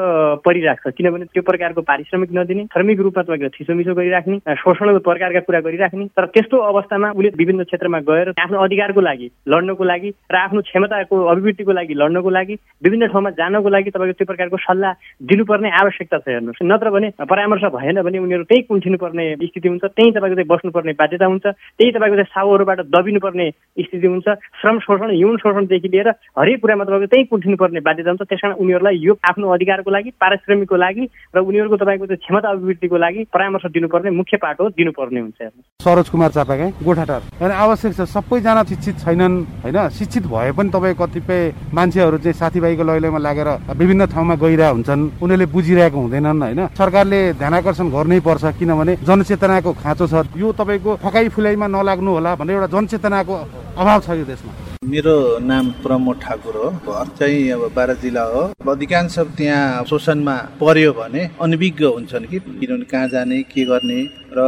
परिरहेको 0.47 0.91
छ 0.91 0.95
किनभने 0.95 1.25
त्यो 1.35 1.43
प्रकारको 1.43 1.83
पारिश्रमिक 1.83 2.31
नदिने 2.39 2.65
श्रमिक 2.71 3.01
रूपमा 3.01 3.23
तपाईँको 3.23 3.49
थिसोमिसो 3.51 3.95
गरिराख्ने 3.99 4.39
शोषणको 4.63 5.03
प्रकारका 5.11 5.41
कुरा 5.51 5.61
गरिराख्ने 5.67 6.07
तर 6.15 6.27
त्यस्तो 6.31 6.57
अवस्थामा 6.71 7.11
उसले 7.19 7.35
विभिन्न 7.35 7.65
क्षेत्रमा 7.67 7.99
गएर 8.07 8.33
आफ्नो 8.39 8.63
अधिकारको 8.63 9.01
लागि 9.11 9.29
लड्नको 9.51 9.85
लागि 9.91 10.11
र 10.31 10.37
आफ्नो 10.37 10.61
क्षमताको 10.71 11.17
अभिवृद्धिको 11.35 11.73
लागि 11.73 11.95
लड्नको 11.99 12.31
लागि 12.31 12.55
विभिन्न 12.85 13.11
ठाउँमा 13.11 13.31
जानको 13.43 13.69
लागि 13.75 13.91
तपाईँको 13.91 14.19
त्यो 14.23 14.31
प्रकारको 14.31 14.57
सल्लाह 14.71 14.93
दिनुपर्ने 15.27 15.71
आवश्यकता 15.83 16.19
छ 16.19 16.29
हेर्नुहोस्। 16.31 16.63
नत्र 16.63 16.91
भने 16.95 17.11
परामर्श 17.27 17.65
भएन 17.75 18.03
भने 18.03 18.19
चाहिँ 18.21 18.29
उनीहरू 18.29 18.45
त्यहीँ 18.45 18.65
कुल्ठिनुपर्ने 18.69 19.25
स्थिति 19.41 19.69
हुन्छ 19.69 19.85
त्यहीँ 19.97 20.13
तपाईँको 20.13 20.37
चाहिँ 20.37 20.49
बस्नुपर्ने 20.53 20.93
बाध्यता 21.01 21.27
हुन्छ 21.27 21.47
त्यही 21.47 21.91
तपाईँको 21.97 22.17
चाहिँ 22.21 22.33
साउहरूबाट 22.37 22.81
दबिनुपर्ने 22.93 23.47
स्थिति 23.81 24.07
हुन्छ। 24.07 24.29
श्रम 24.61 24.79
शोषण 24.85 25.11
यौन 25.17 25.37
शोषणदेखि 25.41 25.89
लिएर 25.89 26.09
हरेक 26.37 26.61
कुरामा 26.61 26.85
तपाईँको 26.85 27.07
त्यहीँ 27.07 27.27
कुल्ठिनुपर्ने 27.33 27.81
बाध्यता 27.81 28.11
हुन्छ। 28.11 28.23
त्यस 28.29 28.41
कारण 28.43 28.55
उनीहरूलाई 28.61 28.97
यो 29.01 29.13
आफ्नो 29.25 29.49
अधिकारको 29.49 29.91
लागि 29.91 30.11
पारिश्रमिकको 30.21 30.77
लागि 30.77 31.05
र 31.35 31.39
उनीहरूको 31.41 31.77
तपाईँको 31.81 32.07
चाहिँ 32.07 32.21
क्षमता 32.21 32.49
अभिवृद्धिको 32.51 32.97
लागि 32.97 33.21
परामर्श 33.33 33.65
दिनुपर्ने 33.73 34.11
मुख्य 34.11 34.37
पाटो 34.37 34.69
दिनुपर्ने 34.77 35.21
हुन्छ 35.21 35.41
सरोज 35.81 36.09
कुमार 36.11 36.31
चापाकै 36.31 36.69
गोठाटार। 36.85 37.21
आवश्यक 37.41 37.93
छ 37.95 38.01
सबैजना 38.11 38.63
शिक्षित 38.71 38.97
छैनन् 39.01 39.37
होइन? 39.65 39.79
शिक्षित 39.97 40.25
भए 40.27 40.53
पनि 40.53 40.71
तपाईँ 40.71 40.95
कतिपय 41.01 41.41
मान्छेहरू 41.75 42.19
चाहिँ 42.19 42.37
साथीभाइको 42.37 42.85
लैलैमा 42.85 43.19
लागेर 43.19 43.49
विभिन्न 43.81 44.07
ठाउँमा 44.13 44.35
गइरहेको 44.37 44.75
हुन्छन् 44.75 45.03
उनीहरूले 45.23 45.47
बुझिरहेको 45.55 45.99
हुँदैनन् 46.01 46.43
होइन? 46.43 46.61
सरकारले 46.77 47.21
ध्यान 47.41 47.55
आकर्षण 47.55 47.87
गर्नै 48.11 48.27
पर्छ 48.27 48.59
किनभने 48.59 48.93
जनचेतनाको 49.07 49.71
खाँचो 49.79 50.07
छ। 50.11 50.15
यो 50.35 50.49
तपाईँको 50.59 50.91
फकाइ 50.99 51.29
फुलाइमा 51.31 51.67
नलाग्नु 51.71 52.11
होला 52.11 52.35
भनेर 52.35 52.57
एउटा 52.59 52.69
जनचेतनाको 52.75 53.35
अभाव 53.79 53.99
छ 54.03 54.09
यो 54.19 54.25
देशमा। 54.27 54.53
मेरो 54.83 55.15
नाम 55.47 55.65
प्रमोद 55.85 56.17
ठाकुर 56.19 56.57
हो। 56.59 56.69
घर 56.91 57.07
चाहिँ 57.19 57.51
अब 57.55 57.63
बाह्र 57.71 57.95
जिल्ला 58.03 58.25
हो। 58.35 58.43
अधिकांश 58.67 59.19
त्यहाँ 59.39 59.85
शोषणमा 59.87 60.35
पर्यो 60.59 60.93
भने 60.99 61.23
अनभिज्ञ 61.39 61.85
हुन्छन् 61.87 62.27
कि 62.27 62.39
किनभने 62.59 62.85
कहाँ 62.91 63.09
जाने 63.15 63.43
के 63.47 63.65
गर्ने 63.71 64.01
र 64.35 64.41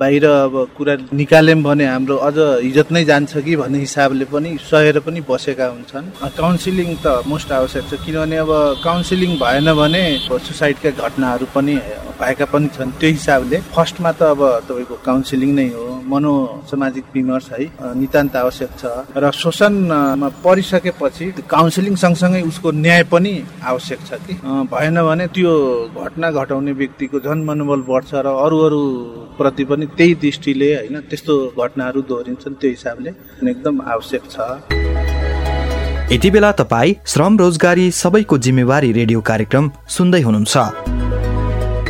बाहिर 0.00 0.24
अब 0.26 0.54
कुरा 0.76 0.94
निकाल्यौँ 1.12 1.62
भने 1.62 1.86
हाम्रो 1.86 2.16
अझ 2.28 2.36
इज्जत 2.68 2.92
नै 2.92 3.04
जान्छ 3.04 3.32
कि 3.46 3.56
भन्ने 3.56 3.78
हिसाबले 3.78 4.24
पनि 4.28 4.50
सहेर 4.60 4.98
पनि 5.06 5.20
बसेका 5.28 5.66
हुन्छन्। 5.72 6.04
काउन्सिलिङ 6.36 6.88
त 7.04 7.22
मोस्ट 7.24 7.52
आवश्यक 7.52 7.84
छ 7.88 7.92
किनभने 8.04 8.36
अब 8.44 8.50
काउन्सिलिङ 8.84 9.30
भएन 9.40 9.72
भने 9.80 10.04
सुसाइडका 10.28 10.90
घटनाहरू 10.98 11.46
पनि 11.54 11.76
भएका 12.20 12.44
पनि 12.52 12.68
छन्। 12.76 12.90
त्यो 13.00 13.10
हिसाबले 13.10 13.56
फर्स्टमा 13.74 14.12
त 14.12 14.22
अब 14.32 14.40
तपाईँको 14.68 14.94
काउन्सिलिङ 15.04 15.50
नै 15.54 15.68
हो 15.74 15.84
मनोसामाजिक 16.06 17.04
विमर्श 17.14 17.48
है 17.52 17.64
नितान्त 17.94 18.36
आवश्यक 18.36 18.70
छ। 18.80 18.84
र 19.16 19.30
शोषणमा 19.32 20.28
परिसकेपछि 20.44 21.26
काउन्सिलिङ 21.44 21.94
सँगसँगै 21.96 22.42
उसको 22.50 22.68
न्याय 22.72 23.02
पनि 23.12 23.32
आवश्यक 23.64 24.00
छ 24.08 24.10
कि। 24.26 24.34
भएन 24.72 24.96
भने 25.08 25.26
त्यो 25.34 25.52
घटना 25.94 26.30
घटाउने 26.30 26.72
व्यक्तिको 26.72 27.20
झन् 27.20 27.44
मनोबल 27.44 27.80
बढ्छ 27.90 28.10
र 28.14 28.26
अरू 28.44 28.58
अरू 28.66 28.82
प्रति 29.38 29.64
पनि 29.64 29.86
त्यही 29.96 30.14
दृष्टिले 30.24 30.74
होइन 30.74 30.96
त्यस्तो 31.10 31.34
घटनाहरू 31.58 32.00
दोहोरिन्छन्। 32.08 32.54
त्यो 32.60 32.70
हिसाबले 32.70 33.10
एकदम 33.50 33.80
आवश्यक 33.94 34.22
छ। 34.30 34.36
यति 36.12 36.30
बेला 36.30 36.50
तपाईँ 36.52 36.94
श्रम 37.12 37.38
रोजगारी 37.38 37.90
सबैको 37.90 38.38
जिम्मेवारी 38.38 38.90
रेडियो 38.92 39.20
कार्यक्रम 39.20 39.70
सुन्दै 39.90 40.20
हुनुहुन्छ। 40.22 40.95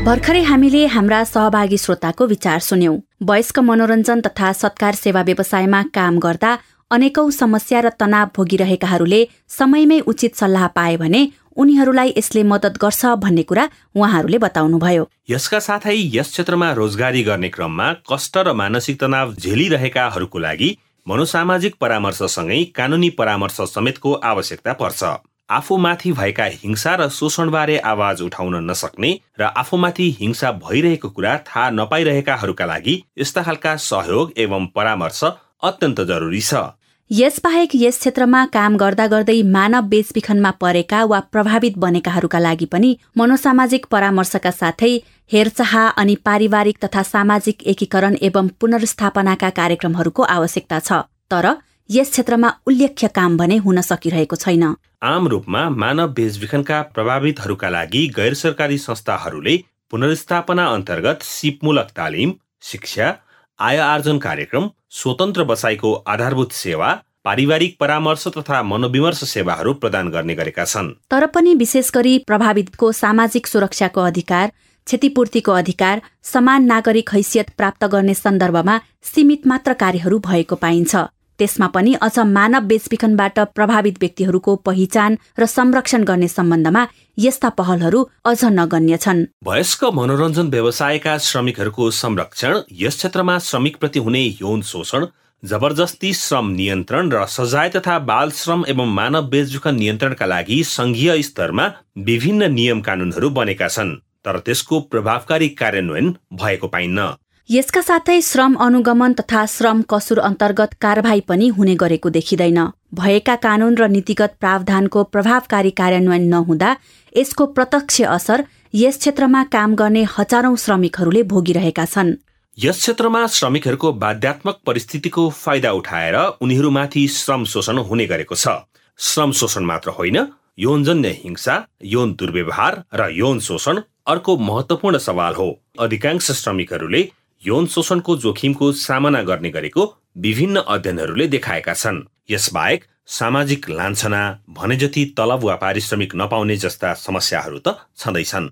भर्खरै 0.07 0.41
हामीले 0.47 0.81
हाम्रा 0.87 1.19
सहभागी 1.27 1.79
श्रोताको 1.85 2.27
विचार 2.33 2.61
सुन्यौं। 2.65 2.99
वयस्क 3.31 3.59
मनोरञ्जन 3.71 4.21
तथा 4.27 4.51
सत्कार 4.59 4.95
सेवा 4.95 5.23
व्यवसायमा 5.29 5.81
काम 5.97 6.19
गर्दा 6.25 6.53
अनेकौं 6.91 7.31
समस्या 7.39 7.81
र 7.81 7.91
तनाव 8.03 8.31
भोगिरहेकाहरूले 8.37 9.21
समयमै 9.57 9.99
उचित 10.07 10.39
सल्लाह 10.43 10.67
पाए 10.79 10.97
भने 11.03 11.25
उनीहरूलाई 11.59 12.15
यसले 12.17 12.43
मद्दत 12.53 12.79
गर्छ 12.85 13.19
भन्ने 13.27 13.43
कुरा 13.51 13.69
उहाँहरूले 13.99 14.39
बताउनुभयो। 14.47 15.11
यसका 15.29 15.65
साथै 15.69 15.99
यस 16.15 16.31
क्षेत्रमा 16.33 16.73
रोजगारी 16.79 17.23
गर्ने 17.27 17.55
क्रममा 17.57 17.93
कष्ट 18.07 18.43
र 18.47 18.59
मानसिक 18.63 19.01
तनाव 19.03 19.35
झेलिरहेकाहरूको 19.35 20.49
लागि 20.49 20.75
मनोसामाजिक 21.07 21.83
परामर्शसँगै 21.83 22.65
कानूनी 22.79 23.11
परामर्श 23.19 23.59
समेतको 23.75 24.21
आवश्यकता 24.31 24.83
पर्छ। 24.83 25.17
आफूमाथि 25.51 26.13
भएका 26.13 26.45
हिंसा 26.53 26.95
र 26.95 27.09
शोषणबारे 27.09 27.77
आवाज 27.79 28.23
उठाउन 28.23 28.55
नसक्ने 28.71 29.11
र 29.41 29.43
आफूमाथि 29.57 30.07
हिंसा 30.21 30.51
भइरहेको 30.61 31.09
कुरा 31.09 31.37
थाहा 31.47 31.69
नपाइरहेकाहरूका 31.71 32.67
लागि 32.67 32.95
यस्ता 33.19 33.43
खालका 33.43 33.75
सहयोग 33.83 34.33
एवं 34.37 34.67
परामर्श 34.75 35.23
अत्यन्त 35.63 36.01
जरुरी 36.03 36.41
छ। 36.41 36.63
यसबाहेक 37.11 37.71
यस 37.75 37.99
क्षेत्रमा 37.99 38.45
काम 38.53 38.77
गर्दा 38.77 39.07
गर्दै 39.07 39.43
मानव 39.49 39.83
बेचबिखनमा 39.89 40.51
परेका 40.63 41.05
वा 41.05 41.21
प्रभावित 41.33 41.79
बनेकाहरूका 41.79 42.39
लागि 42.39 42.67
पनि 42.67 42.91
मनोसामाजिक 43.17 43.87
परामर्शका 43.87 44.51
साथै 44.53 44.93
हेरचाह 45.33 45.77
अनि 45.97 46.17
पारिवारिक 46.27 46.83
तथा 46.85 47.03
सामाजिक 47.05 47.63
एकीकरण 47.67 48.17
एवं 48.23 48.49
पुनर्स्थापनाका 48.61 49.51
कार्यक्रमहरूको 49.61 50.23
आवश्यकता 50.35 50.79
छ। 50.81 51.07
तर 51.31 51.47
यस 51.91 52.11
क्षेत्रमा 52.11 52.49
उल्लेख्य 52.67 53.09
काम 53.09 53.37
भने 53.37 53.57
हुन 53.57 53.81
सकिरहेको 53.81 54.37
छैन। 54.37 54.65
आम 55.03 55.29
रूपमा 55.29 55.69
मानव 55.73 56.09
बेचबिखनका 56.13 56.81
प्रभावितहरूका 56.95 57.69
लागि 57.69 58.07
गैर 58.17 58.35
सरकारी 58.35 58.79
संस्थाहरूले 58.79 59.57
पुनर्स्थापना 59.91 60.65
अन्तर्गत 60.69 61.23
सिपमूलक 61.25 61.91
तालिम 61.97 62.35
शिक्षा 62.63 63.13
आय 63.59 63.77
आर्जन 63.79 64.19
कार्यक्रम 64.19 64.69
स्वतन्त्र 64.93 65.45
बसाइको 65.45 65.93
आधारभूत 66.09 66.53
सेवा 66.55 66.93
पारिवारिक 67.25 67.77
परामर्श 67.81 68.27
तथा 68.35 68.63
मनोविमर्श 68.65 69.25
सेवाहरू 69.27 69.73
प्रदान 69.77 70.11
गर्ने 70.11 70.35
गरेका 70.35 70.65
छन्। 70.67 70.93
तर 71.11 71.27
पनि 71.27 71.55
विशेष 71.55 71.91
गरी 71.95 72.19
प्रभावितको 72.27 72.93
सामाजिक 72.93 73.47
सुरक्षाको 73.47 74.01
अधिकार 74.03 74.53
क्षतिपूर्तिको 74.87 75.53
अधिकार 75.55 76.03
समान 76.25 76.65
नागरिक 76.67 77.11
हैसियत 77.15 77.51
प्राप्त 77.57 77.85
गर्ने 77.93 78.15
सन्दर्भमा 78.17 78.81
सीमित 79.05 79.47
मात्र 79.47 79.73
कार्यहरू 79.81 80.19
भएको 80.27 80.57
पाइन्छ। 80.57 81.11
त्यसमा 81.39 81.67
पनि 81.67 81.93
अझ 82.01 82.19
मानव 82.29 82.67
बेचबिखनबाट 82.67 83.39
प्रभावित 83.57 83.97
व्यक्तिहरूको 84.01 84.55
पहिचान 84.67 85.17
र 85.39 85.47
संरक्षण 85.49 86.05
गर्ने 86.05 86.29
सम्बन्धमा 86.29 86.87
यस्ता 87.19 87.49
पहलहरू 87.59 88.05
अझ 88.25 88.41
नगण्य 88.53 88.97
छन्। 88.97 89.27
वयस्क 89.47 89.85
मनोरञ्जन 89.95 90.49
व्यवसायका 90.49 91.19
श्रमिकहरूको 91.19 91.91
संरक्षण 92.01 92.59
यस 92.83 92.97
क्षेत्रमा 92.97 93.39
श्रमिकप्रति 93.43 93.99
हुने 93.99 94.25
यौन 94.41 94.63
शोषण 94.63 95.07
जबरजस्ती 95.43 96.13
श्रम 96.15 96.47
नियन्त्रण 96.51 97.11
र 97.13 97.25
सजाय 97.29 97.69
तथा 97.69 97.99
बाल 98.09 98.31
श्रम 98.33 98.65
एवं 98.69 98.95
मानव 98.95 99.29
बेचबिखन 99.29 99.75
नियन्त्रणका 99.75 100.27
लागि 100.27 100.63
संघीय 100.65 101.23
स्तरमा 101.23 101.67
विभिन्न 102.07 102.51
नियम 102.53 102.81
कानूनहरू 102.81 103.31
बनेका 103.31 103.69
छन् 103.69 103.95
तर 104.25 104.39
त्यसको 104.39 104.81
प्रभावकारी 104.93 105.49
कार्यान्वयन 105.61 106.09
भएको 106.35 106.69
पाइन्न। 106.69 107.07
यसका 107.51 107.81
साथै 107.81 108.15
श्रम 108.27 108.55
अनुगमन 108.59 109.13
तथा 109.13 109.41
श्रम 109.47 109.83
कसुर 109.83 110.19
अन्तर्गत 110.21 110.73
कारवाही 110.83 111.21
पनि 111.23 111.49
हुने 111.49 111.75
गरेको 111.75 112.11
देखिँदैन। 112.11 112.59
भएका 112.95 113.35
कानून 113.37 113.75
र 113.77 113.87
नीतिगत 113.89 114.33
प्रावधानको 114.41 115.03
प्रभावकारी 115.07 115.71
कार्यान्वयन 115.81 116.25
नहुँदा 116.29 116.71
यसको 117.13 117.47
प्रत्यक्ष 117.57 118.01
असर 118.09 118.43
यस 118.75 118.99
क्षेत्रमा 118.99 119.43
काम 119.53 119.75
गर्ने 119.75 120.03
हजारौं 120.15 120.57
श्रमिकहरूले 120.57 121.23
भोगिरहेका 121.25 121.85
छन्। 121.87 122.11
यस 122.59 122.81
क्षेत्रमा 122.81 123.21
श्रमिकहरूको 123.35 123.93
बाध्यात्मक 124.03 124.59
परिस्थितिको 124.67 125.29
फाइदा 125.39 125.71
उठाएर 125.81 126.17
उनीहरूमाथि 126.43 127.07
श्रम 127.19 127.45
शोषण 127.47 127.79
हुने 127.87 128.07
गरेको 128.07 128.35
छ। 128.35 128.57
श्रम 128.99 129.33
शोषण 129.33 129.65
मात्र 129.65 129.95
होइन 129.99 130.19
यौनजन्य 130.59 131.15
हिंसा 131.21 131.55
यौन 131.95 132.17
दुर्व्यवहार 132.19 132.83
र 132.95 133.09
यौन 133.15 133.39
शोषण 133.49 133.81
अर्को 134.07 134.37
महत्वपूर्ण 134.41 134.99
सवाल 135.07 135.35
हो। 135.35 135.49
अधिकांश 135.81 136.31
श्रमिकहरूले 136.33 137.05
यौन 137.47 137.67
शोषणको 137.67 138.17
जोखिमको 138.17 138.71
सामना 138.75 139.23
गर्ने 139.23 139.51
गरेको 139.51 139.83
विभिन्न 140.19 140.57
अध्ययनहरूले 140.67 141.27
देखाएका 141.29 141.75
छन्। 141.75 142.03
यसबाहेक 142.31 142.85
सामाजिक 143.09 143.69
लान्छना 143.71 144.23
भने 144.51 144.77
जति 144.77 145.05
तलब 145.19 145.45
वा 145.45 145.55
पारिश्रमिक 145.57 146.15
नपाउने 146.17 146.57
जस्ता 146.57 146.93
समस्याहरू 146.97 147.59
त 147.59 147.77
छँदैछन्। 147.97 148.49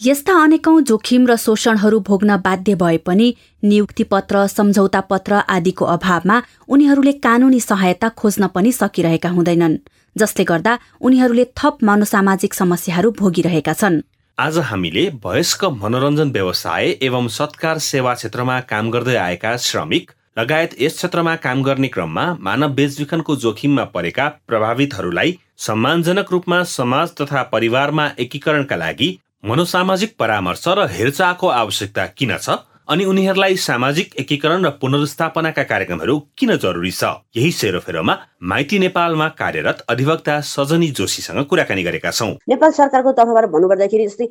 यस्ता 0.00 0.34
अनेकौं 0.42 0.80
जोखिम 0.82 1.26
र 1.26 1.36
शोषणहरू 1.36 1.98
भोग्न 2.00 2.36
बाध्य 2.40 2.74
भए 2.74 2.96
पनि 3.04 3.28
नियुक्ति 3.62 4.04
पत्र 4.04 4.46
सम्झौता 4.46 5.00
पत्र 5.10 5.42
आदिको 5.48 5.84
अभावमा 5.84 6.36
उनीहरूले 6.68 7.12
कानूनी 7.20 7.60
सहायता 7.60 8.08
खोज्न 8.16 8.46
पनि 8.46 8.72
सकिरहेका 8.72 9.28
हुँदैनन् 9.28 9.76
जसले 10.16 10.44
गर्दा 10.44 10.78
उनीहरूले 11.00 11.44
थप 11.58 11.84
मनोसामाजिक 11.84 12.54
समस्याहरू 12.54 13.10
भोगिरहेका 13.20 13.72
छन्। 13.72 14.00
आज 14.38 14.58
हामीले 14.58 15.02
वयस्क 15.24 15.64
मनोरञ्जन 15.80 16.30
व्यवसाय 16.32 16.86
एवं 17.02 17.26
सत्कार 17.28 17.78
सेवा 17.86 18.12
क्षेत्रमा 18.14 18.58
काम 18.70 18.90
गर्दै 18.90 19.16
आएका 19.16 19.56
श्रमिक 19.64 20.10
लगायत 20.38 20.76
यस 20.80 20.96
क्षेत्रमा 20.96 21.34
काम 21.46 21.62
गर्ने 21.62 21.88
क्रममा 21.96 22.24
मानव 22.46 22.72
बेचबिखनको 22.78 23.36
जोखिममा 23.42 23.84
परेका 23.96 24.28
प्रभावितहरूलाई 24.48 25.36
सम्मानजनक 25.66 26.32
रूपमा 26.32 26.62
समाज 26.72 27.12
तथा 27.20 27.42
परिवारमा 27.52 28.08
एकीकरणका 28.24 28.76
लागि 28.84 29.10
मनोसामाजिक 29.50 30.16
परामर्श 30.18 30.64
र 30.78 30.88
हेरचाहको 30.96 31.48
आवश्यकता 31.60 32.06
किन 32.16 32.36
छ? 32.38 32.58
अनि 32.90 33.04
उनीहरूलाई 33.04 33.56
सामाजिक 33.62 34.14
एकीकरण 34.20 34.64
र 34.64 34.70
पुनर्स्थापनाका 34.80 35.62
कार्यक्रमहरू 35.62 36.18
किन 36.38 36.50
जरुरी 36.56 36.90
छ? 36.92 37.10
यही 37.36 37.50
सेरोफेरोमा 37.52 38.16
माइती 38.50 38.78
नेपालमा 38.78 39.28
कार्यरत 39.38 39.84
अधिवक्ता 39.90 40.40
सजनी 40.46 40.88
जोशीसँग 40.98 41.44
कुराकानी 41.46 41.82
गरेका 41.84 42.10
छौँ। 42.10 42.32
नेपाल 42.50 42.70
सरकारको 42.72 43.12
तर्फबाट 43.14 43.48
भन्नुपर्दाखेरि 43.54 44.06
जस्तै 44.06 44.26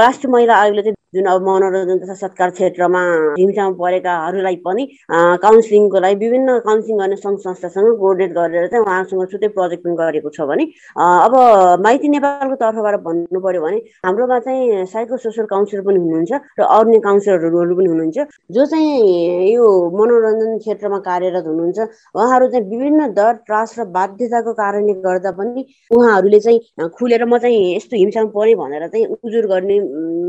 राष्ट्रिय 0.00 0.32
महिला 0.32 0.56
आयोगले 0.56 0.96
जुन 1.14 1.26
अब 1.26 1.42
मनोरञ्जन 1.42 1.98
तथा 1.98 2.14
सत्कार 2.14 2.50
क्षेत्रमा 2.50 3.00
हिंसामा 3.38 3.74
परेकाहरूलाई 3.78 4.56
पनि 4.66 4.84
काउन्सिलिङको 5.42 6.00
लागि 6.00 6.16
विभिन्न 6.22 6.58
काउन्सिलिङ 6.66 6.98
गर्ने 7.00 7.16
सङ्घ 7.24 7.38
संस्थासँग 7.46 7.88
कोअर्डिनेट 7.98 8.32
गरेर 8.36 8.66
चाहिँ 8.70 8.84
उहाँसँग 8.84 9.24
छुट्टै 9.32 9.48
प्रोजेक्ट 9.58 9.82
पनि 9.84 9.96
गरेको 10.00 10.30
छ 10.36 10.46
भने 10.50 10.64
अब 10.94 11.34
माइती 11.82 12.08
नेपालको 12.14 12.56
तर्फबाट 12.62 13.00
भन्नु 13.08 13.40
पर्यो 13.42 13.62
भने 13.66 13.82
हाम्रोमा 14.06 14.38
चाहिँ 14.46 14.86
साइको 14.94 15.16
सोसियल 15.26 15.50
काउन्सिलर 15.54 15.82
पनि 15.90 15.98
हुनुहुन्छ 16.04 16.32
र 16.62 16.70
अन्य 16.78 17.02
काउन्सिलरहरू 17.08 17.74
पनि 17.74 17.89
हुनुहुन्छ। 17.90 18.18
जो 18.50 18.66
चाहिँ 18.66 19.52
यो 19.52 19.66
मनोरञ्जन 19.98 20.58
क्षेत्रमा 20.58 20.98
कार्यरत 21.00 21.44
हुनुहुन्छ 21.46 21.78
उहाँहरू 22.14 22.48
चाहिँ 22.50 22.64
विभिन्न 22.70 23.06
डर 23.14 23.32
त्रास 23.46 23.74
र 23.78 23.84
बाध्यताको 23.96 24.52
कारणले 24.54 24.94
गर्दा 25.02 25.30
पनि 25.38 25.64
उहाँहरूले 25.90 26.40
चाहिँ 26.40 26.88
खुलेर 26.98 27.24
म 27.26 27.38
चाहिँ 27.38 27.76
यस्तो 27.76 27.96
हिंसामा 27.96 28.30
परेँ 28.34 28.54
भनेर 28.56 28.86
चाहिँ 28.88 29.06
उजुर 29.18 29.46
गर्ने 29.46 29.78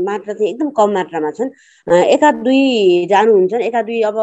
मात्रा 0.06 0.34
चाहिँ 0.34 0.50
एकदम 0.50 0.70
कम 0.76 0.90
मात्रामा 0.94 1.30
छन्। 1.30 1.50
एका 1.86 2.30
दुई 2.42 3.06
जानुहुन्छन् 3.10 3.62
एका 3.62 3.82
दुई 3.82 4.00
अब 4.02 4.16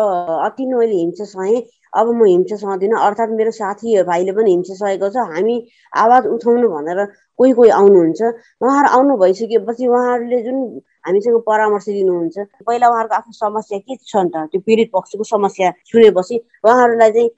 अति 0.46 0.66
नै 0.66 0.78
मैले 0.78 0.96
हिंसा 0.96 1.26
सहेँ 1.26 1.62
अब 1.94 2.08
म 2.14 2.26
हिंसा 2.26 2.56
सहदिनँ 2.56 3.00
अर्थात् 3.06 3.32
मेरो 3.40 3.52
साथी 3.52 4.04
भाइले 4.04 4.32
पनि 4.38 4.52
हिंसा 4.52 4.76
सहेको 4.76 5.10
छ। 5.10 5.18
हामी 5.34 5.56
आवाज 5.98 6.28
उठाउनु 6.36 6.68
भनेर 6.70 7.00
कोही 7.40 7.52
कोही 7.58 7.70
आउनुहुन्छ। 7.70 8.22
उहाँहरू 8.62 8.90
आउनु 8.98 9.18
भइसकेपछि 9.18 9.88
उहाँहरूले 9.88 10.42
जुन 10.44 10.58
हामीसँग 11.08 11.38
परामर्श 11.48 11.86
दिनुहुन्छ 11.90 12.38
पहिला 12.68 12.88
उहाँहरूको 12.90 13.16
आफ्नो 13.16 13.34
समस्या 13.34 13.78
के 13.80 13.96
छ 13.96 14.16
नि 14.16 14.30
त? 14.30 14.36
त्यो 14.52 14.60
पीडित 14.68 14.90
पक्षको 14.94 15.24
समस्या 15.24 15.72
सुनेपछि 15.92 16.36
उहाँहरूलाई 16.68 17.12
चाहिँ 17.12 17.30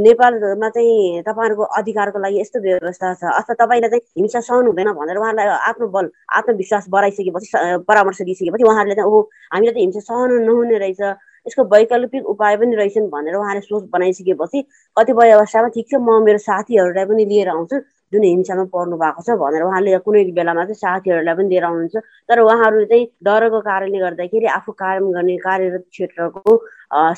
नेपालमा 0.00 0.68
चाहिँ 0.70 1.22
तपाईँहरूको 1.26 1.64
अधिकारको 1.78 2.18
लागि 2.24 2.40
यस्तो 2.40 2.58
व्यवस्था 2.62 3.14
छ। 3.14 3.22
अथवा 3.26 3.54
तपाईँलाई 3.64 3.90
चाहिँ 3.90 4.02
हिंसा 4.18 4.40
सहनु 4.40 4.70
हुँदैन 4.70 4.92
भनेर 4.96 5.16
उहाँलाई 5.18 5.46
आफ्नो 5.70 5.86
बल 5.90 6.10
आत्मविश्वास 6.38 6.86
बढाइसकेपछि 6.88 7.48
परामर्श 7.90 8.22
दिइसकेपछि 8.22 8.64
उहाँहरूले 8.64 8.94
चाहिँ 8.94 9.10
ओहो 9.10 9.20
हामीले 9.52 9.72
त 9.72 9.76
हिंसा 9.84 10.00
सहनु 10.00 10.38
नहुने 10.46 10.78
रहेछ। 10.78 11.02
यसको 11.50 11.64
वैकल्पिक 11.66 12.26
उपाय 12.26 12.56
पनि 12.56 12.76
रहेछन् 12.76 13.08
भनेर 13.10 13.34
उहाँले 13.36 13.60
सोच 13.60 13.88
बनाइसकेपछि 13.92 14.62
कतिपय 14.96 15.30
अवस्थामा 15.30 15.68
ठिक 15.76 15.86
छ 15.90 15.94
म 16.00 16.22
मेरो 16.24 16.38
साथीहरूलाई 16.40 17.04
पनि 17.06 17.24
लिएर 17.26 17.48
आउँछु 17.50 17.76
जुन 18.12 18.22
हिंसामा 18.24 18.64
पर्नु 18.74 18.96
भएको 18.96 19.22
छ 19.22 19.36
भनेर 19.42 19.62
उहाँले 19.62 19.98
कुनै 20.06 20.24
बेलामा 20.38 20.64
चाहिँ 20.64 20.80
साथीहरूलाई 20.80 21.34
पनि 21.34 21.48
लिएर 21.48 21.64
आउनुहुन्छ। 21.64 21.96
तर 22.28 22.40
उहाँहरू 22.40 22.84
चाहिँ 22.90 23.06
डरको 23.22 23.60
कारणले 23.60 23.98
गर्दाखेरि 23.98 24.46
आफू 24.58 24.72
काम 24.82 25.10
गर्ने 25.14 25.36
कार्यरत 25.46 25.84
क्षेत्रको 25.90 26.56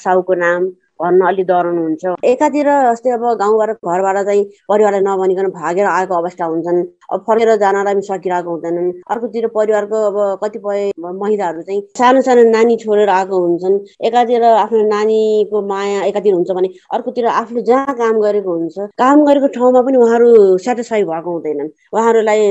साउको 0.05 0.35
नाम 0.45 0.61
भन्न 1.03 1.27
अलिक 1.29 1.47
डराउनुहुन्छ 1.47 2.15
एकातिर 2.33 2.69
जस्तै 2.89 3.11
अब 3.19 3.25
गाउँबाट 3.43 3.71
घरबाट 3.85 4.17
चाहिँ 4.27 4.45
परिवारलाई 4.69 5.03
नभनिकन 5.09 5.47
भागेर 5.59 5.87
आएको 5.87 6.15
अवस्था 6.15 6.45
हुन्छन्। 6.45 6.83
अब 7.13 7.21
फर्केर 7.29 7.57
जानलाई 7.63 7.95
पनि 7.95 8.03
सकिरहेको 8.03 8.51
हुँदैनन्। 8.51 8.93
अर्कोतिर 9.13 9.47
परिवारको 9.57 9.99
अब 10.11 10.17
कतिपय 10.45 10.91
महिलाहरू 11.23 11.63
चाहिँ 11.63 11.81
सानो 11.99 12.21
सानो 12.29 12.43
नानी 12.51 12.77
छोडेर 12.85 13.09
आएको 13.09 13.41
हुन्छन्। 13.47 13.79
एकातिर 14.07 14.45
आफ्नो 14.45 14.83
नानीको 14.89 15.63
माया 15.69 16.03
एकातिर 16.11 16.35
हुन्छ 16.35 16.51
भने 16.57 16.69
अर्कोतिर 16.95 17.27
आफूले 17.27 17.63
जहाँ 17.71 17.95
काम 18.03 18.21
गरेको 18.21 18.53
हुन्छ 18.53 18.79
काम 18.99 19.25
गरेको 19.27 19.47
ठाउँमा 19.57 19.81
पनि 19.83 19.97
उहाँहरू 19.99 20.31
सेटिस्फाई 20.59 21.05
भएको 21.05 21.31
हुँदैनन्। 21.33 21.71
उहाँहरूलाई 21.93 22.43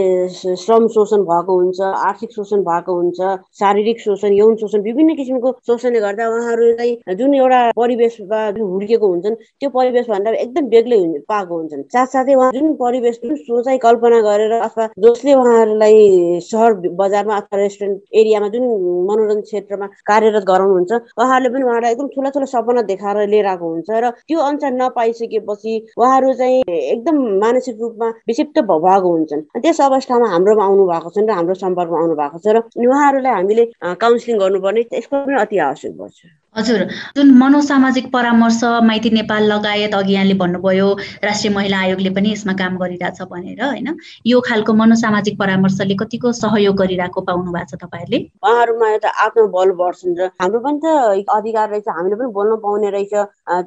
श्रम 0.63 0.87
शोषण 0.95 1.23
भएको 1.31 1.53
हुन्छ 1.61 1.79
आर्थिक 1.81 2.31
शोषण 2.35 2.61
भएको 2.69 2.95
हुन्छ 2.95 3.19
शारीरिक 3.59 3.99
शोषण 4.01 4.33
यौन 4.33 4.55
शोषण 4.61 4.81
विभिन्न 4.81 5.15
किसिमको 5.15 5.51
शोषणले 5.67 5.99
गर्दा 5.99 6.27
उहाँहरूलाई 6.29 6.91
जुन 7.19 7.33
एउटा 7.35 7.61
परिवेशमा 7.77 8.40
हुर्किएको 8.57 9.07
हुन्छन् 9.07 9.35
त्यो 9.35 9.69
परिवेशभन्दा 9.69 10.31
एकदम 10.45 10.65
बेग्लै 10.73 10.99
पाएको 11.29 11.53
हुन्छन्। 11.57 11.83
साथसाथै 11.93 12.35
उहाँ 12.35 12.51
जुन 12.51 12.73
परिवेश 12.81 13.19
जुन 13.23 13.35
सोचाइ 13.47 13.77
कल्पना 13.85 14.19
गरेर 14.21 14.53
अथवा 14.59 14.87
जसले 15.05 15.33
उहाँहरूलाई 15.33 16.39
सहर 16.49 16.73
बजारमा 17.01 17.35
अथवा 17.37 17.59
रेस्टुरेन्ट 17.61 17.97
एरियामा 18.21 18.47
जुन 18.55 18.65
मनोरञ्जन 19.09 19.41
क्षेत्रमा 19.41 19.87
कार्यरत 20.09 20.43
गराउनुहुन्छ 20.51 20.91
उहाँहरूले 20.91 21.49
पनि 21.53 21.63
उहाँलाई 21.69 21.91
एकदम 21.91 22.07
ठुला 22.15 22.29
ठुला 22.35 22.45
सपना 22.53 22.81
देखाएर 22.91 23.27
लिएर 23.33 23.45
आएको 23.53 23.65
हुन्छ 23.71 23.89
र 24.03 24.09
त्यो 24.27 24.39
अनुसार 24.49 24.71
नपाइसकेपछि 24.73 25.73
उहाँहरू 25.97 26.33
चाहिँ 26.41 26.61
एकदम 26.67 27.15
मानसिक 27.45 27.75
रूपमा 27.81 28.07
विक्षिप्त 28.27 28.59
भएको 28.71 29.09
हुन्छन्। 29.15 29.41
त्यस 29.61 29.81
अवस्थामा 29.81 30.27
हाम्रोमा 30.33 30.63
आउनु 30.65 30.85
भएको 30.91 31.09
छ 31.09 31.17
र 31.29 31.31
हाम्रो 31.31 31.55
सम्पर्कमा 31.63 31.99
आउनु 32.01 32.15
भएको 32.21 32.37
छ 32.43 32.47
र 32.55 32.57
उहाँहरूलाई 32.87 33.33
हामीले 33.33 33.65
काउन्सिलिङ 34.03 34.39
गर्नुपर्ने 34.39 34.81
यसको 34.93 35.25
पनि 35.25 35.41
अति 35.41 35.57
आवश्यक 35.69 35.93
पर्छ। 35.99 36.19
हजुर 36.55 36.81
जुन 37.15 37.29
मनोसामाजिक 37.39 38.11
परामर्श 38.11 38.59
माइती 38.83 39.09
नेपाल 39.09 39.43
लगायत 39.51 39.93
अघि 39.95 40.13
यहाँले 40.13 40.33
भन्नुभयो 40.35 40.87
राष्ट्रिय 41.23 41.53
महिला 41.55 41.77
आयोगले 41.79 42.09
पनि 42.15 42.31
यसमा 42.31 42.53
काम 42.59 42.77
गरिरहेछ 42.77 43.21
भनेर 43.31 43.61
होइन? 43.63 43.87
यो 44.27 44.39
खालको 44.47 44.73
मनोसामाजिक 44.75 45.37
परामर्शले 45.39 45.95
कतिको 46.01 46.31
सहयोग 46.41 46.75
गरिरहेको 46.75 47.21
पाउनु 47.29 47.51
भएको 47.55 47.71
छ 47.71 47.79
तपाईँहरूले? 47.83 48.19
उहाँहरूमा 48.43 48.89
एउटा 48.91 49.09
आत्मबल 49.25 49.71
बढ्छन् 49.79 50.17
र 50.19 50.27
हाम्रो 50.43 50.59
पनि 50.59 50.79
त 50.83 51.23
अधिकार 51.31 51.69
रहेछ 51.71 51.87
हामीले 51.87 52.15
पनि 52.19 52.31
बोल्न 52.35 52.55
पाउने 52.59 52.89
रहेछ। 52.97 53.13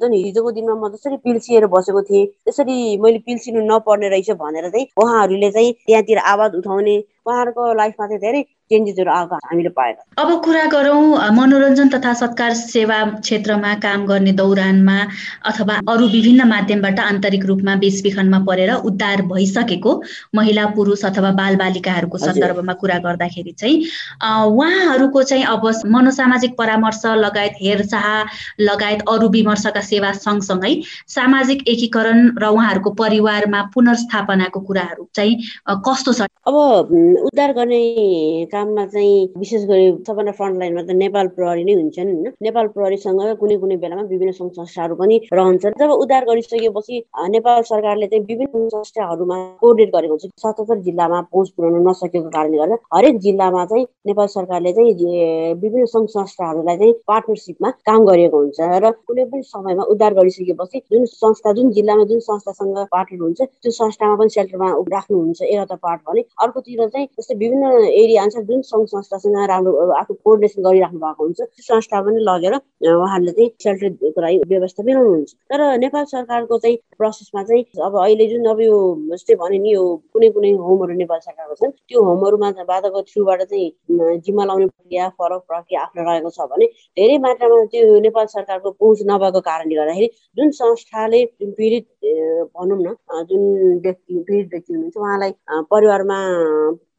जुन 0.05 0.13
हिजोको 0.13 0.51
दिनमा 0.53 0.75
म 0.77 0.93
जसरी 0.93 1.17
पिल्सिएर 1.25 1.65
बसेको 1.73 2.01
थिएँ 2.05 2.25
त्यसरी 2.45 2.77
मैले 3.01 3.19
पिल्सिनु 3.25 3.65
नपर्ने 3.65 4.09
रहेछ 4.13 4.29
भनेर 4.37 4.69
चाहिँ 4.69 4.87
उहाँहरूले 5.01 5.51
चाहिँ 5.57 5.73
त्यहाँतिर 5.73 6.17
आवाज 6.21 6.61
उठाउने 6.61 6.97
उहाँहरूको 7.25 7.73
लाइफमा 7.81 8.07
चाहिँ 8.07 8.21
धेरै 8.21 8.41
चेन्जेसहरू 8.71 9.11
आएको 9.11 9.35
हामीले 9.45 9.69
पाएर 9.69 9.95
अब 10.17 10.29
कुरा 10.43 10.63
गरौँ 10.65 11.01
मनोरञ्जन 11.31 11.89
तथा 11.89 12.13
सत्कार 12.15 12.53
सेवा 12.55 12.97
क्षेत्रमा 13.17 13.73
काम 13.79 14.05
गर्ने 14.05 14.31
दौरानमा 14.33 14.97
अथवा 15.45 15.75
अरू 15.87 16.07
विभिन्न 16.07 16.47
माध्यमबाट 16.49 16.99
आन्तरिक 17.01 17.45
रूपमा 17.45 17.75
बेचबिखनमा 17.75 18.39
परेर 18.47 18.71
उद्धार 18.89 19.21
भइसकेको 19.31 19.91
महिला 20.35 20.65
पुरुष 20.75 21.05
अथवा 21.05 21.31
बालबालिकाहरूको 21.37 22.17
सन्दर्भमा 22.17 22.73
कुरा 22.81 22.97
गर्दाखेरि 22.99 23.51
चाहिँ 23.53 23.77
उहाँहरूको 24.49 25.23
चाहिँ 25.23 25.43
अब 25.45 25.67
मनोसामाजिक 25.95 26.57
परामर्श 26.57 27.01
लगायत 27.17 27.61
हेरचाह 27.61 28.07
लगायत 28.61 29.05
अरू 29.09 29.29
विमर्शका 29.29 29.81
सेवा 29.83 30.11
सँगसँगै 30.19 30.73
सामाजिक 31.09 31.67
एकीकरण 31.67 32.27
र 32.37 32.49
उहाँहरूको 32.49 32.89
परिवारमा 32.95 33.61
पुनर्स्थापनाको 33.73 34.59
कुराहरू 34.61 35.07
चाहिँ 35.15 35.37
कस्तो 35.85 36.13
छ? 36.13 36.21
अब 36.47 36.55
उद्धार 37.25 37.53
गर्ने 37.53 37.81
काममा 38.55 38.85
चाहिँ 38.95 39.15
विशेष 39.37 39.63
गरी 39.71 39.85
सबभन्दा 40.07 40.31
फ्रन्ट 40.39 40.59
लाइनमा 40.59 40.81
त 40.87 40.97
नेपाल 41.03 41.27
प्रहरी 41.37 41.63
नै 41.69 41.73
हुन्छन् 41.81 42.11
होइन? 42.13 42.27
नेपाल 42.47 42.67
प्रहरीसँग 42.75 43.21
कुनै 43.41 43.57
कुनै 43.63 43.77
बेलामा 43.83 44.03
विभिन्न 44.13 44.31
सङ्घ 44.39 44.51
संस्थाहरू 44.59 44.95
पनि 45.01 45.15
रहन्छन्। 45.33 45.79
जब 45.81 45.91
उद्धार 46.03 46.25
गरिसकेपछि 46.29 46.95
नेपाल 47.35 47.61
सरकारले 47.71 48.07
चाहिँ 48.11 48.23
विभिन्न 48.31 48.67
संस्थाहरूमा 48.75 49.37
कोर्डिनेट 49.61 49.93
गरेको 49.95 50.13
हुन्छ 50.13 50.31
सतहत्तर 50.43 50.79
जिल्लामा 50.87 51.19
पहुँच 51.33 51.49
पुर्याउन 51.57 51.87
नसकेको 51.87 52.29
कारणले 52.35 52.57
गर्दा 52.57 52.77
हरेक 52.95 53.17
जिल्लामा 53.25 53.65
चाहिँ 53.71 53.85
नेपाल 54.07 54.27
सरकारले 54.35 54.73
चाहिँ 54.73 54.93
विभिन्न 55.63 55.85
सङ्घ 55.93 56.07
संस्थाहरूलाई 56.15 56.77
चाहिँ 56.77 56.93
पार्टनरसिपमा 57.11 57.69
काम 57.89 58.05
गरेको 58.11 58.37
हुन्छ 58.37 58.59
र 58.85 58.91
कुनै 59.07 59.25
पनि 59.31 59.43
समयमा 59.51 59.83
उद्धार 59.95 60.13
गरिसकेपछि 60.19 60.81
जुन 60.91 61.05
संस्था 61.13 61.53
जुन 61.59 61.71
जिल्लामा 61.77 62.03
जुन 62.11 62.19
संस्थासँग 62.29 62.77
पार्टनर 62.95 63.21
हुन्छ 63.25 63.41
त्यो 63.41 63.71
संस्थामा 63.81 64.15
पनि 64.21 64.35
सेल्टरमा 64.37 64.69
राख्नुहुन्छ 64.95 65.41
एउटा 65.41 65.75
पार्ट 65.85 66.01
भने। 66.09 66.21
अर्कोतिर 66.43 66.87
चाहिँ 66.87 67.07
जस्तै 67.19 67.35
विभिन्न 67.43 67.73
एरिया 68.03 68.21
अनुसार 68.23 68.43
जुन 68.49 68.61
सङ्घ 68.69 68.85
संस्थासँग 68.89 69.37
राम्रो 69.49 69.71
आफ्नो 69.99 70.15
कोर्डिनेसन 70.25 70.61
गरिराख्नु 70.67 70.99
भएको 70.99 71.23
हुन्छ 71.23 71.39
त्यो 71.41 71.63
संस्था 71.69 72.01
पनि 72.05 72.19
लगेर 72.29 72.53
उहाँहरूले 72.55 73.31
चाहिँ 73.31 73.49
सेल्टरको 73.63 74.21
लागि 74.21 74.37
व्यवस्था 74.53 74.83
मिलाउनुहुन्छ। 74.89 75.33
तर 75.51 75.61
नेपाल 75.79 76.05
सरकारको 76.13 76.57
चाहिँ 76.65 76.77
प्रोसेसमा 76.97 77.43
चाहिँ 77.43 77.63
अब 77.87 77.97
अहिले 78.03 78.27
जुन 78.27 78.45
अब 78.53 78.61
यो 78.61 78.75
जस्तै 79.11 79.35
भने 79.43 79.57
नि 79.59 79.73
यो 79.73 79.83
कुनै 80.13 80.29
कुनै 80.37 80.51
होमहरू 80.65 80.93
नेपाल 81.03 81.19
सरकारको 81.27 81.55
छन् 81.61 81.71
त्यो 81.71 82.03
होमहरूमा 82.09 82.51
बाधको 82.71 83.01
थ्रुबाट 83.11 83.41
चाहिँ 83.43 84.19
जिम्मा 84.25 84.45
लाउने 84.45 84.67
प्रक्रिया 84.67 85.09
फरक 85.19 85.41
प्रक्रिया 85.47 85.81
आफ्नो 85.81 86.03
रहेको 86.09 86.29
छ 86.37 86.47
भने 86.53 86.65
धेरै 86.97 87.17
मात्रामा 87.27 87.63
त्यो 87.73 87.99
नेपाल 88.07 88.25
सरकारको 88.35 88.71
पहुँच 88.71 89.03
नभएको 89.11 89.41
कारणले 89.49 89.75
गर्दाखेरि 89.75 90.09
जुन 90.37 90.51
संस्थाले 90.61 91.25
पीडित 91.41 91.87
भनौँ 92.55 92.79
न 92.79 92.95
जुन 93.29 93.43
व्यक्ति 93.85 94.13
पीडित 94.19 94.49
व्यक्ति 94.51 94.73
हुनुहुन्छ 94.73 94.97
उहाँलाई 94.97 95.31
परिवारमा 95.71 96.19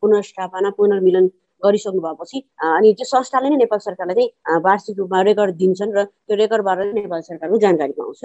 पुनर्स्थापना 0.02 0.70
पुनर्मिलन 0.78 1.26
गरिसक्नु 1.62 2.00
भएपछि 2.04 2.38
अनि 2.60 2.92
त्यो 2.94 3.04
संस्थाले 3.08 3.48
नै 3.50 3.56
नेपाल 3.56 3.78
सरकारलाई 3.80 4.14
चाहिँ 4.16 4.60
वार्षिक 4.64 4.98
रूपमा 4.98 5.20
रेकर्ड 5.28 5.54
दिन्छन् 5.56 5.94
र 5.96 6.04
त्यो 6.04 6.36
रेकर्डबाट 6.36 6.78
नेपाल 6.94 7.20
सरकारको 7.28 7.58
जानकारी 7.64 7.92
पाउँछ। 7.96 8.20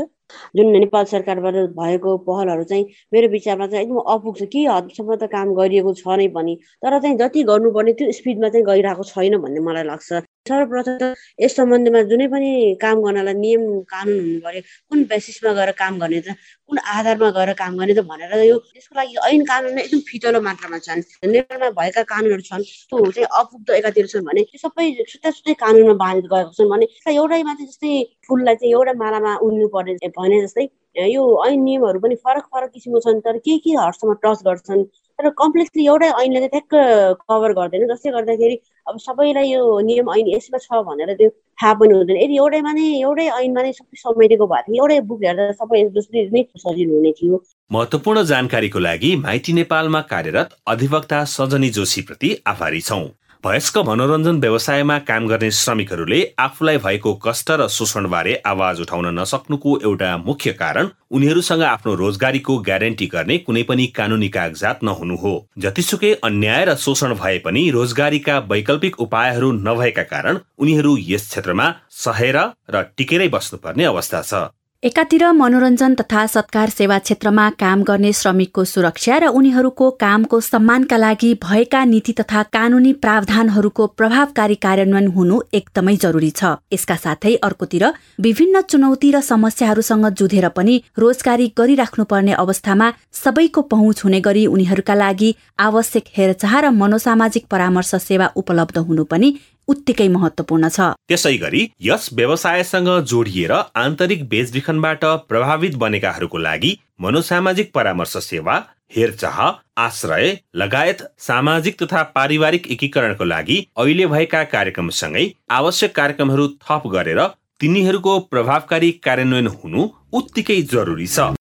जुन 0.55 0.67
नेपाल 0.75 1.05
सरकारबाट 1.13 1.55
भएको 1.79 2.17
पहलहरू 2.27 2.63
चाहिँ 2.71 2.85
मेरो 3.13 3.27
विचारमा 3.31 3.67
चाहिँ 3.71 3.85
एकदम 3.85 3.99
अपुग 4.15 4.35
छ। 4.39 4.43
के 4.51 4.65
हदसम्म 4.67 5.15
त 5.15 5.31
काम 5.31 5.53
गरिएको 5.55 5.93
छ 5.95 6.19
नै 6.19 6.27
पनि 6.35 6.55
तर 6.83 6.99
चाहिँ 6.99 7.17
जति 7.23 7.43
गर्नुपर्ने 7.51 7.93
त्यो 7.95 8.11
स्पिडमा 8.19 8.49
चाहिँ 8.51 8.65
गइरहेको 8.67 9.03
छैन 9.15 9.37
भन्ने 9.39 9.59
मलाई 9.63 9.83
लाग्छ। 9.87 10.09
सर्वप्रथम 10.49 10.97
त 10.99 11.15
यस 11.39 11.55
सम्बन्धमा 11.55 12.01
जुनै 12.11 12.27
पनि 12.27 12.51
काम 12.83 13.01
गर्नलाई 13.05 13.33
नियम 13.39 13.63
कानुन 13.87 14.19
हुनु 14.19 14.39
पर्यो 14.43 14.61
कुन 14.91 15.03
बेसिसमा 15.07 15.51
गएर 15.55 15.71
काम 15.81 15.99
गर्ने 16.03 16.19
त 16.25 16.35
कुन 16.71 16.79
आधारमा 16.79 17.29
गएर 17.35 17.51
काम 17.59 17.77
गर्ने 17.77 17.93
त 17.93 17.99
भनेर 18.07 18.33
यो 18.47 18.57
त्यसको 18.63 18.95
लागि 18.95 19.15
ऐन 19.27 19.43
कानुन 19.43 19.79
एकदम 19.83 19.99
फितलो 20.07 20.39
मात्रामा 20.41 20.77
छन्। 20.87 21.03
नेपालमा 21.27 21.69
भएका 21.79 22.03
कानुनहरू 22.11 22.43
छन् 22.47 22.63
त्यो 22.63 23.11
चाहिँ 23.11 23.27
अपुग्ध 23.39 23.69
एकातिर 23.79 24.07
छन् 24.07 24.23
भने 24.23 24.41
त्यो 24.47 24.59
सबै 24.63 24.85
छुट्टै 25.11 25.31
छुट्टै 25.35 25.53
कानुनमा 25.63 25.95
बाँधेर 26.03 26.31
गएको 26.31 26.55
छन् 26.55 26.71
भने 26.71 26.85
एउटै 27.15 27.41
माथि 27.43 27.65
जस्तै 27.67 27.91
फुललाई 28.27 28.55
चाहिँ 28.63 28.71
एउटा 28.71 28.93
मालामा 29.03 29.35
उड्नु 29.43 29.67
पर्ने 29.75 30.11
भने 30.15 30.41
जस्तै 30.47 30.67
यो 31.11 31.23
ऐन 31.43 31.59
नियमहरू 31.67 31.99
पनि 31.99 32.15
फरक 32.23 32.47
फरक 32.55 32.71
किसिमको 32.71 32.99
छन् 33.03 33.21
तर 33.27 33.37
के 33.43 33.57
के 33.67 33.75
हदसम्म 33.75 34.15
टच 34.23 34.39
गर्छन्? 34.47 34.83
तर 35.19 35.29
कम्प्लेक्सली 35.37 35.85
एउटै 35.91 36.07
ऐनले 36.23 36.39
चाहिँ 36.39 36.49
ठ्याक्क 36.51 37.21
कभर 37.29 37.51
गर्दैन। 37.59 37.87
जसले 37.91 38.11
गर्दाखेरि 38.11 38.55
अब 38.87 38.97
सबैलाई 39.05 39.51
यो 39.51 39.61
नियम 39.87 40.09
ऐन 40.15 40.27
यसमा 40.35 40.59
छ 40.65 40.81
भनेर 40.87 41.13
त्यो 41.19 41.29
थाहा 41.61 41.73
पनि 41.79 41.93
हुँदैन। 41.93 42.17
यदि 42.17 42.35
एउटैमा 42.37 42.71
नै 42.73 42.85
एउटै 42.99 43.27
ऐनमा 43.39 43.61
नै 43.61 43.71
सबै 43.79 44.01
समेटेको 44.01 44.47
भए 44.51 44.61
थियो 44.67 44.81
एउटै 44.81 44.99
बुक 45.09 45.23
हेर्दा 45.25 45.51
सबै 45.61 45.83
जसले 45.97 46.27
नै 46.33 46.43
सजिलो 46.57 46.93
हुने 46.97 47.11
थियो। 47.21 47.41
महत्वपूर्ण 47.71 48.23
जानकारीको 48.33 48.79
लागि 48.79 49.15
माइती 49.23 49.53
नेपालमा 49.53 50.01
कार्यरत 50.11 50.55
अधिवक्ता 50.67 51.23
सजनी 51.33 51.69
जोशीप्रति 51.77 52.29
आभारी 52.47 52.81
छौँ। 52.81 53.03
वयस्क 53.45 53.77
मनोरञ्जन 53.77 54.39
व्यवसायमा 54.39 54.97
काम 54.99 55.27
गर्ने 55.27 55.49
श्रमिकहरूले 55.51 56.19
आफूलाई 56.39 56.77
भएको 56.77 57.13
कष्ट 57.23 57.49
र 57.51 57.67
शोषणबारे 57.67 58.35
आवाज 58.45 58.81
उठाउन 58.81 59.07
नसक्नुको 59.19 59.77
एउटा 59.81 60.09
मुख्य 60.17 60.51
कारण 60.53 60.89
उनीहरूसँग 61.11 61.63
आफ्नो 61.63 61.95
रोजगारीको 61.95 62.57
ग्यारेन्टी 62.69 63.07
गर्ने 63.07 63.37
कुनै 63.47 63.63
पनि 63.63 63.87
कानुनी 63.97 64.29
कागजात 64.37 64.83
नहुनु 64.83 65.15
हो। 65.17 65.33
जतिसुकै 65.57 66.13
अन्याय 66.21 66.65
र 66.65 66.75
शोषण 66.85 67.13
भए 67.17 67.37
पनि 67.41 67.69
रोजगारीका 67.71 68.37
वैकल्पिक 68.51 69.01
उपायहरू 69.01 69.51
नभएका 69.65 70.03
कारण 70.13 70.39
उनीहरू 70.59 70.95
यस 71.09 71.29
क्षेत्रमा 71.29 71.73
सहेर 72.05 72.37
र 72.69 72.87
टिकेरै 72.97 73.27
बस्नुपर्ने 73.33 73.83
अवस्था 73.85 74.21
छ। 74.21 74.47
एकातिर 74.83 75.23
मनोरञ्जन 75.31 75.93
तथा 75.95 76.25
सत्कार 76.27 76.69
सेवा 76.69 76.97
क्षेत्रमा 76.99 77.49
काम 77.59 77.81
गर्ने 77.83 78.11
श्रमिकको 78.13 78.63
सुरक्षा 78.65 79.17
र 79.17 79.27
उनीहरूको 79.29 79.89
कामको 80.01 80.39
सम्मानका 80.41 80.97
लागि 80.97 81.33
भएका 81.43 81.83
नीति 81.85 82.13
तथा 82.19 82.41
कानूनी 82.49 82.93
प्रावधानहरूको 83.03 83.85
प्रभावकारी 83.99 84.55
कार्यान्वयन 84.65 85.07
हुनु 85.07 85.39
एकदमै 85.53 85.95
जरुरी 85.97 86.31
छ। 86.31 86.55
यसका 86.73 86.95
साथै 86.95 87.35
अर्कोतिर 87.43 87.85
विभिन्न 88.19 88.61
चुनौती 88.71 89.11
र 89.11 89.21
समस्याहरूसँग 89.21 90.09
जुधेर 90.15 90.49
पनि 90.57 90.81
रोजगारी 90.97 91.47
गरिराख्नुपर्ने 91.57 92.33
अवस्थामा 92.39 92.91
सबैको 93.21 93.61
पहुँच 93.69 94.03
हुने 94.03 94.21
गरी 94.21 94.47
उनीहरूका 94.49 94.95
लागि 94.95 95.33
आवश्यक 95.61 96.13
हेरचाह 96.17 96.59
र 96.59 96.75
मनोसामाजिक 96.81 97.45
परामर्श 97.51 97.95
सेवा 98.01 98.33
उपलब्ध 98.35 98.77
हुनु 98.81 99.03
पनि 99.05 99.35
उत्तिकै 99.67 100.07
महत्वपूर्ण 100.07 100.69
छ। 100.69 100.91
त्यसै 101.09 101.35
गरी 101.37 101.61
यस 101.81 102.09
व्यवसायसँग 102.13 102.89
जोडिएर 103.05 103.51
आन्तरिक 103.77 104.27
बेचबिखनबाट 104.29 105.03
प्रभावित 105.29 105.75
बनेकाहरूको 105.77 106.37
लागि 106.37 106.71
मनोसामाजिक 107.01 107.71
परामर्श 107.73 108.15
सेवा 108.23 108.55
हेरचाह 108.95 109.37
आश्रय 109.81 110.33
लगायत 110.55 111.03
सामाजिक 111.19 111.81
तथा 111.81 112.01
पारिवारिक 112.15 112.67
एकीकरणको 112.71 113.25
लागि 113.25 113.57
अहिले 113.77 114.05
भएका 114.13 114.43
कार्यक्रमसँगै 114.53 115.25
आवश्यक 115.51 115.95
कार्यक्रमहरू 115.95 116.47
थप 116.63 116.87
गरेर 116.93 117.21
तिनीहरूको 117.61 118.19
प्रभावकारी 118.31 118.91
कार्यान्वयन 119.05 119.47
हुनु 119.55 119.87
उत्तिकै 120.13 120.61
जरुरी 120.71 121.07
छ। 121.07 121.31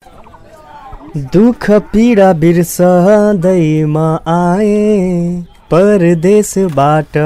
दुःख 1.34 1.70
पीडा 1.92 2.32
बिर्सदैमा 2.42 4.08
आए। 4.30 4.76
परदेशबाट 5.70 7.16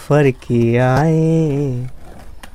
फर्किआए। 0.00 1.14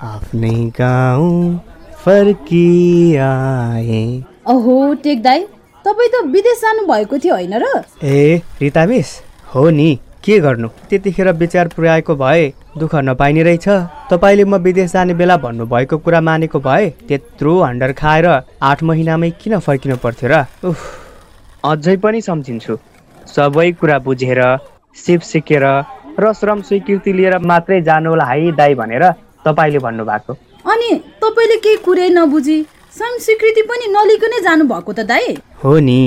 आफ्नै 0.10 0.54
गाउँ 0.80 1.60
फर्किआए। 2.04 4.04
अहो 4.48 4.94
टेक 5.04 5.22
दाई 5.24 5.42
तपाईँ 5.86 6.10
त 6.14 6.16
विदेश 6.32 6.62
जानुभएको 6.62 7.18
थियो 7.20 7.34
होइन 7.36 7.54
र? 7.60 7.84
ए 8.04 8.42
रिता 8.62 8.86
मिस 8.86 9.08
हो 9.56 9.70
नि। 9.70 10.00
के 10.24 10.40
गर्नु? 10.40 10.68
त्यतिखेर 10.88 11.32
विचार 11.36 11.68
पुर्याएको 11.76 12.16
भए 12.16 12.54
दुःख 12.80 12.96
नपाइने 12.96 13.44
रहेछ। 13.44 13.68
तपाईँले 14.08 14.44
म 14.48 14.56
विदेश 14.64 14.92
जाने 14.96 15.14
बेला 15.14 15.38
भन्नुभएको 15.44 15.98
कुरा 16.08 16.22
मानेको 16.22 16.60
भए 16.60 16.90
त्यत्रो 17.04 17.62
हन्डर 17.64 17.92
खाएर 18.00 18.28
आठ 18.64 18.84
महिनामै 18.84 19.32
किन 19.44 19.60
फर्किनु 19.60 19.98
पर्थ्यो 20.00 20.30
र? 20.32 20.48
उफ 20.64 20.80
अझै 21.68 21.96
पनि 22.00 22.22
सम्झिन्छु। 22.24 22.80
सबै 23.28 23.72
कुरा 23.76 24.00
बुझेर 24.08 24.77
सिप 25.06 25.22
सिकेर 25.22 25.64
र 26.20 26.34
श्रम 26.34 26.62
स्वीकृति 26.62 27.14
लिएर 27.14 27.38
मात्रै 27.46 27.82
जानु 27.82 28.10
होला 28.10 28.26
है 28.26 28.52
दाई 28.52 28.76
भनेर 28.76 29.04
तपाईँले 29.46 29.80
भन्नुभएको। 29.80 30.34
अनि 30.66 30.90
तपाईँले 31.24 31.58
केही 31.58 31.78
कुरै 31.86 32.10
नबुझी 32.10 32.58
श्रम 32.98 33.18
स्वीकृति 33.26 33.62
पनि 33.70 33.86
नलिकनै 33.94 34.40
जानुभएको 34.42 34.94
त 34.94 35.06
दाई। 35.06 35.38
हो 35.64 35.78
नि। 35.80 36.00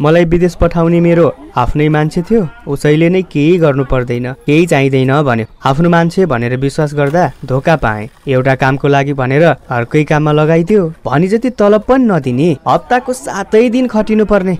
मलाई 0.00 0.24
विदेश 0.24 0.54
पठाउने 0.54 1.00
मेरो 1.00 1.26
आफ्नै 1.58 1.88
मान्छे 1.94 2.20
थियो 2.22 2.42
उसैले 2.72 3.08
नै 3.10 3.22
केही 3.32 3.56
गर्नु 3.58 3.84
पर्दैन 3.92 4.26
केही 4.46 4.66
चाहिँदैन 4.72 5.10
भन्यो। 5.28 5.46
आफ्नो 5.68 5.88
मान्छे 5.90 6.26
भनेर 6.32 6.56
विश्वास 6.56 6.94
गर्दा 6.94 7.24
धोका 7.44 7.76
पाएँ। 7.82 8.08
एउटा 8.28 8.54
कामको 8.62 8.88
लागि 8.88 9.12
भनेर 9.20 9.44
अर्कै 9.44 10.04
काममा 10.10 10.32
लगाइदियो। 10.32 10.82
भने 11.06 11.26
जति 11.28 11.50
तलब 11.58 11.82
पनि 11.88 12.04
नदिने 12.04 12.48
हप्ताको 12.68 13.12
सातै 13.12 13.68
दिन 13.74 13.86
खटिनु 13.88 14.24
पर्ने 14.30 14.56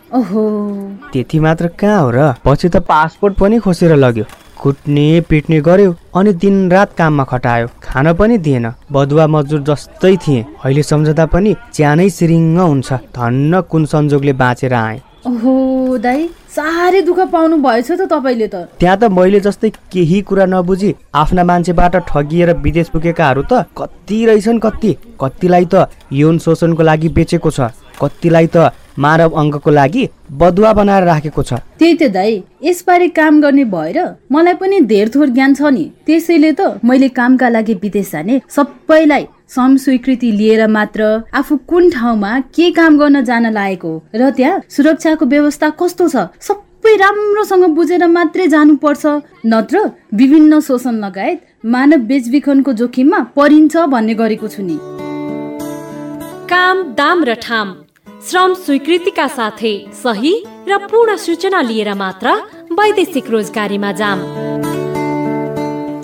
त्यति 1.13 1.39
मात्र 1.39 1.67
कहाँ 1.79 2.03
हो 2.03 2.11
र? 2.11 2.35
पछि 2.45 2.69
त 2.69 2.77
पासपोर्ट 2.91 3.35
पनि 3.39 3.59
खोसेर 3.63 3.95
लग्यो। 3.97 4.25
कुट्ने 4.59 5.09
पिट्ने 5.31 5.61
गर्यो 5.63 5.95
अनि 6.19 6.33
दिन 6.35 6.71
रात 6.71 6.93
काममा 6.99 7.25
खटायो। 7.31 7.67
खान 7.83 8.13
पनि 8.19 8.39
दिएन। 8.43 8.67
बदुवा 8.93 9.27
मजदुर 9.31 9.61
जस्तै 9.63 10.17
थिएँ। 10.19 10.45
अहिले 10.65 10.83
सम्झदा 10.83 11.27
पनि 11.31 11.55
च्यानै 11.75 12.09
सिरिङ्ग 12.11 12.59
हुन्छ। 12.61 12.93
धन्न 13.15 13.61
कुन 13.71 13.85
संजोगले 13.87 14.33
बाँचेर 14.35 14.75
आएँ। 14.75 15.01
ओहो 15.27 15.99
दाई 15.99 16.27
साह्रै 16.55 17.01
दुःख 17.03 17.21
पाउनु 17.31 17.57
भएछ 17.59 17.91
त 17.91 18.07
तपाईँले 18.07 18.47
त। 18.49 18.55
त्यहाँ 18.79 18.97
त 18.97 19.05
मैले 19.11 19.41
जस्तै 19.43 19.71
केही 19.93 20.21
कुरा 20.23 20.47
नबुझी 20.47 20.95
आफ्ना 21.23 21.43
मान्छेबाट 21.45 21.97
ठगिएर 22.07 22.53
विदेश 22.63 22.89
पुगेकाहरू 22.95 23.43
त 23.51 23.67
कति 23.79 24.19
रहेछन् 24.27 24.63
कति। 24.63 24.93
कतिलाई 25.19 25.65
त 25.75 25.91
यौन 26.13 26.39
शोषणको 26.39 26.83
लागि 26.83 27.09
बेचेको 27.19 27.51
छ 27.51 27.75
कतिलाई 27.99 28.47
त 28.47 28.71
मानव 28.95 29.35
अङ्गको 29.35 29.71
लागि 29.71 30.09
बदुवा 30.39 30.73
बनाएर 30.79 31.05
राखेको 31.11 31.43
छ। 31.43 31.53
त्यही 31.79 31.95
त 31.99 32.15
दाई 32.15 32.43
यसबारे 32.63 33.09
काम 33.19 33.41
गर्ने 33.43 33.65
भएर 33.75 33.99
मलाई 34.31 34.55
पनि 34.55 34.81
धेर 34.87 35.09
थोर 35.15 35.29
ज्ञान 35.35 35.55
छ 35.55 35.75
नि। 35.75 35.85
त्यसैले 36.07 36.53
त 36.53 36.79
मैले 36.85 37.09
कामका 37.19 37.49
लागि 37.49 37.75
विदेश 37.83 38.13
जाने 38.13 38.41
सबैलाई 38.47 39.27
सम 39.51 39.77
स्वीकृति 39.77 40.31
लिएर 40.33 40.67
मात्र 40.69 41.05
आफू 41.35 41.57
कुन 41.69 41.91
ठाउँमा 41.91 42.39
के 42.55 42.71
काम 42.71 42.99
गर्न 42.99 43.25
जान 43.25 43.53
लागेको? 43.53 43.93
र 44.15 44.31
त्यहाँ 44.31 44.63
सुरक्षाको 44.69 45.27
व्यवस्था 45.27 45.71
कस्तो 45.81 46.09
छ? 46.09 46.29
सबै 46.41 46.95
राम्रोसँग 46.97 47.65
बुझेर 47.75 48.07
मात्रै 48.09 48.47
जानुपर्छ। 48.49 49.07
नत्र 49.47 49.91
विभिन्न 50.15 50.61
शोषण 50.61 50.95
लगायत 51.05 51.41
मानव 51.65 52.01
बेचबिखनको 52.07 52.73
जोखिममा 52.73 53.21
परिन्छ 53.37 53.77
भन्ने 53.89 54.15
गरेको 54.15 54.49
छु 54.49 54.63
नि। 54.63 54.79
काम 56.51 56.77
दाम 56.95 57.25
र 57.25 57.35
ठाम। 57.41 57.69
श्रम 58.29 58.55
स्वीकृतिका 58.55 59.27
साथै 59.29 59.75
सही 59.97 60.35
र 60.69 60.79
पूर्ण 60.85 61.17
सूचना 61.17 61.61
लिएर 61.63 61.95
मात्र 61.95 62.27
वैदेशिक 62.73 63.31
रोजगारीमा 63.31 63.93
जाम। 63.93 64.19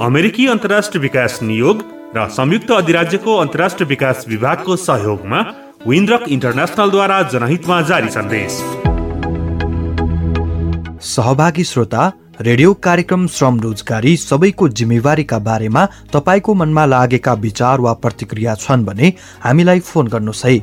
अमेरिकी 0.01 0.47
अन्तर्राष्ट्रिय 0.47 1.03
विकास 1.03 1.39
नियोग 1.43 1.83
र 2.17 2.29
संयुक्त 2.29 2.71
अधिराज्यको 2.71 3.37
अन्तर्राष्ट्रिय 3.37 3.87
विकास 3.89 4.25
विभागको 4.29 4.75
सहयोगमा 4.77 5.39
विन्द्रक 5.87 6.29
इन्टरनेसनलद्वारा 6.29 7.23
जनहितमा 7.23 7.81
जारी 7.83 8.09
सन्देश। 8.09 8.59
सहभागी 11.07 11.65
श्रोता 11.65 12.13
रेडियो 12.41 12.75
कार्यक्रम 12.75 13.27
श्रम 13.27 13.61
रोजगारी 13.61 14.17
सबैको 14.17 14.69
जिम्मेवारीका 14.69 15.39
बारेमा 15.39 15.87
तपाईँको 16.13 16.55
मनमा 16.55 16.85
लागेका 16.87 17.33
विचार 17.33 17.81
वा 17.81 17.93
प्रतिक्रिया 17.93 18.55
छन् 18.55 18.85
भने 18.85 19.13
हामीलाई 19.45 19.81
फोन 19.81 20.09
गर्नुहोस् 20.09 20.45
है। 20.47 20.57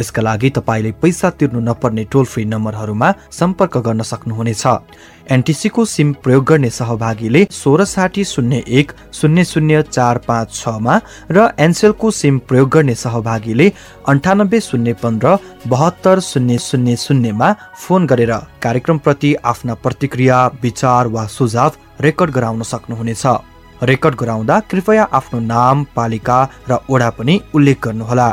यसका 0.00 0.22
लागि 0.22 0.50
तपाईँले 0.50 0.92
पैसा 1.02 1.30
तिर्नु 1.30 1.60
नपर्ने 1.60 2.04
टोल 2.12 2.24
फ्री 2.24 2.44
नम्बरहरूमा 2.44 3.12
सम्पर्क 3.30 3.76
गर्न 3.78 4.02
सक्नुहुनेछ। 4.02 4.66
एनटिसीको 5.30 5.84
सिम 5.84 6.12
प्रयोग 6.22 6.44
गर्ने 6.44 6.70
सहभागीले 6.70 7.44
सोह्र 7.50 7.84
साठी 7.84 8.24
शून्य 8.24 8.62
एक 8.68 8.92
शून्य 9.12 9.44
शून्य 9.44 9.82
चार 9.84 10.18
पाँच 10.28 10.54
छमा 10.54 10.98
र 11.30 11.48
एनसेलको 11.58 12.10
सिम 12.10 12.38
प्रयोग 12.48 12.68
गर्ने 12.68 12.94
सहभागीले 12.94 13.70
अन्ठानब्बे 14.08 14.60
शून्य 14.60 14.92
पन्ध्र 15.02 15.36
बहत्तर 15.66 16.20
शून्य 16.20 16.58
शून्य 16.58 16.96
शून्यमा 16.96 17.52
फोन 17.78 18.06
गरेर 18.06 18.34
कार्यक्रमप्रति 18.62 19.34
आफ्ना 19.44 19.74
प्रतिक्रिया 19.74 20.46
विचार 20.62 21.06
वा 21.06 21.26
सुझाव 21.28 21.72
रेकर्ड 22.00 22.30
गराउन 22.30 22.62
सक्नुहुनेछ। 22.62 23.26
रेकर्ड 23.82 24.14
गराउँदा 24.14 24.58
कृपया 24.70 25.04
आफ्नो 25.12 25.40
नाम 25.40 25.84
पालिका 25.96 26.42
र 26.70 26.78
ओडा 26.90 27.10
पनि 27.10 27.40
उल्लेख 27.54 27.80
गर्नुहोला। 27.84 28.28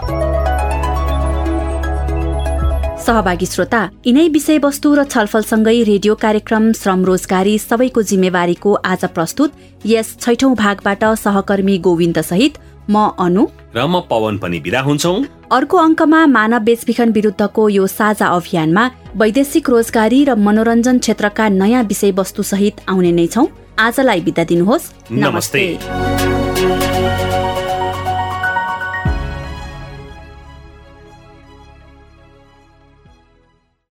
सहभागी 3.01 3.45
श्रोता 3.45 3.81
यिनै 4.05 4.27
विषयवस्तु 4.29 4.89
र 4.95 5.03
छलफलसँगै 5.13 5.77
रेडियो 5.83 6.15
कार्यक्रम 6.15 6.71
श्रम 6.73 7.05
रोजगारी 7.05 7.55
सबैको 7.59 8.01
जिम्मेवारीको 8.09 8.73
आज 8.85 9.05
प्रस्तुत 9.15 9.51
यस 9.85 10.07
छैठौं 10.21 10.53
भागबाट 10.55 11.03
सहकर्मी 11.23 11.77
गोविन्द 11.87 12.21
सहित 12.21 12.59
म 12.89 12.95
अनु। 13.19 13.43
र 13.75 13.85
म 13.87 14.01
पवन 14.09 14.37
पनि 14.37 14.59
विदा 14.59 14.81
हुन्छौ। 14.81 15.13
अर्को 15.51 15.77
अङ्कमा 15.77 16.19
मानव 16.27 16.59
बेचबिखन 16.69 17.11
विरुद्धको 17.11 17.67
यो 17.69 17.87
साझा 17.89 18.27
अभियानमा 18.27 18.83
वैदेशिक 19.15 19.69
रोजगारी 19.69 20.23
र 20.29 20.35
मनोरञ्जन 20.37 20.97
क्षेत्रका 20.99 21.49
नयाँ 21.57 21.83
विषयवस्तु 21.83 22.43
सहित 22.51 22.85
आउने 22.89 23.11
नै 23.11 23.27
छौ। 23.27 23.47
आजलाई 23.79 24.21
बिदा 24.21 24.43
दिनुहोस्। 24.51 24.91
नमस्ते। 25.25 25.63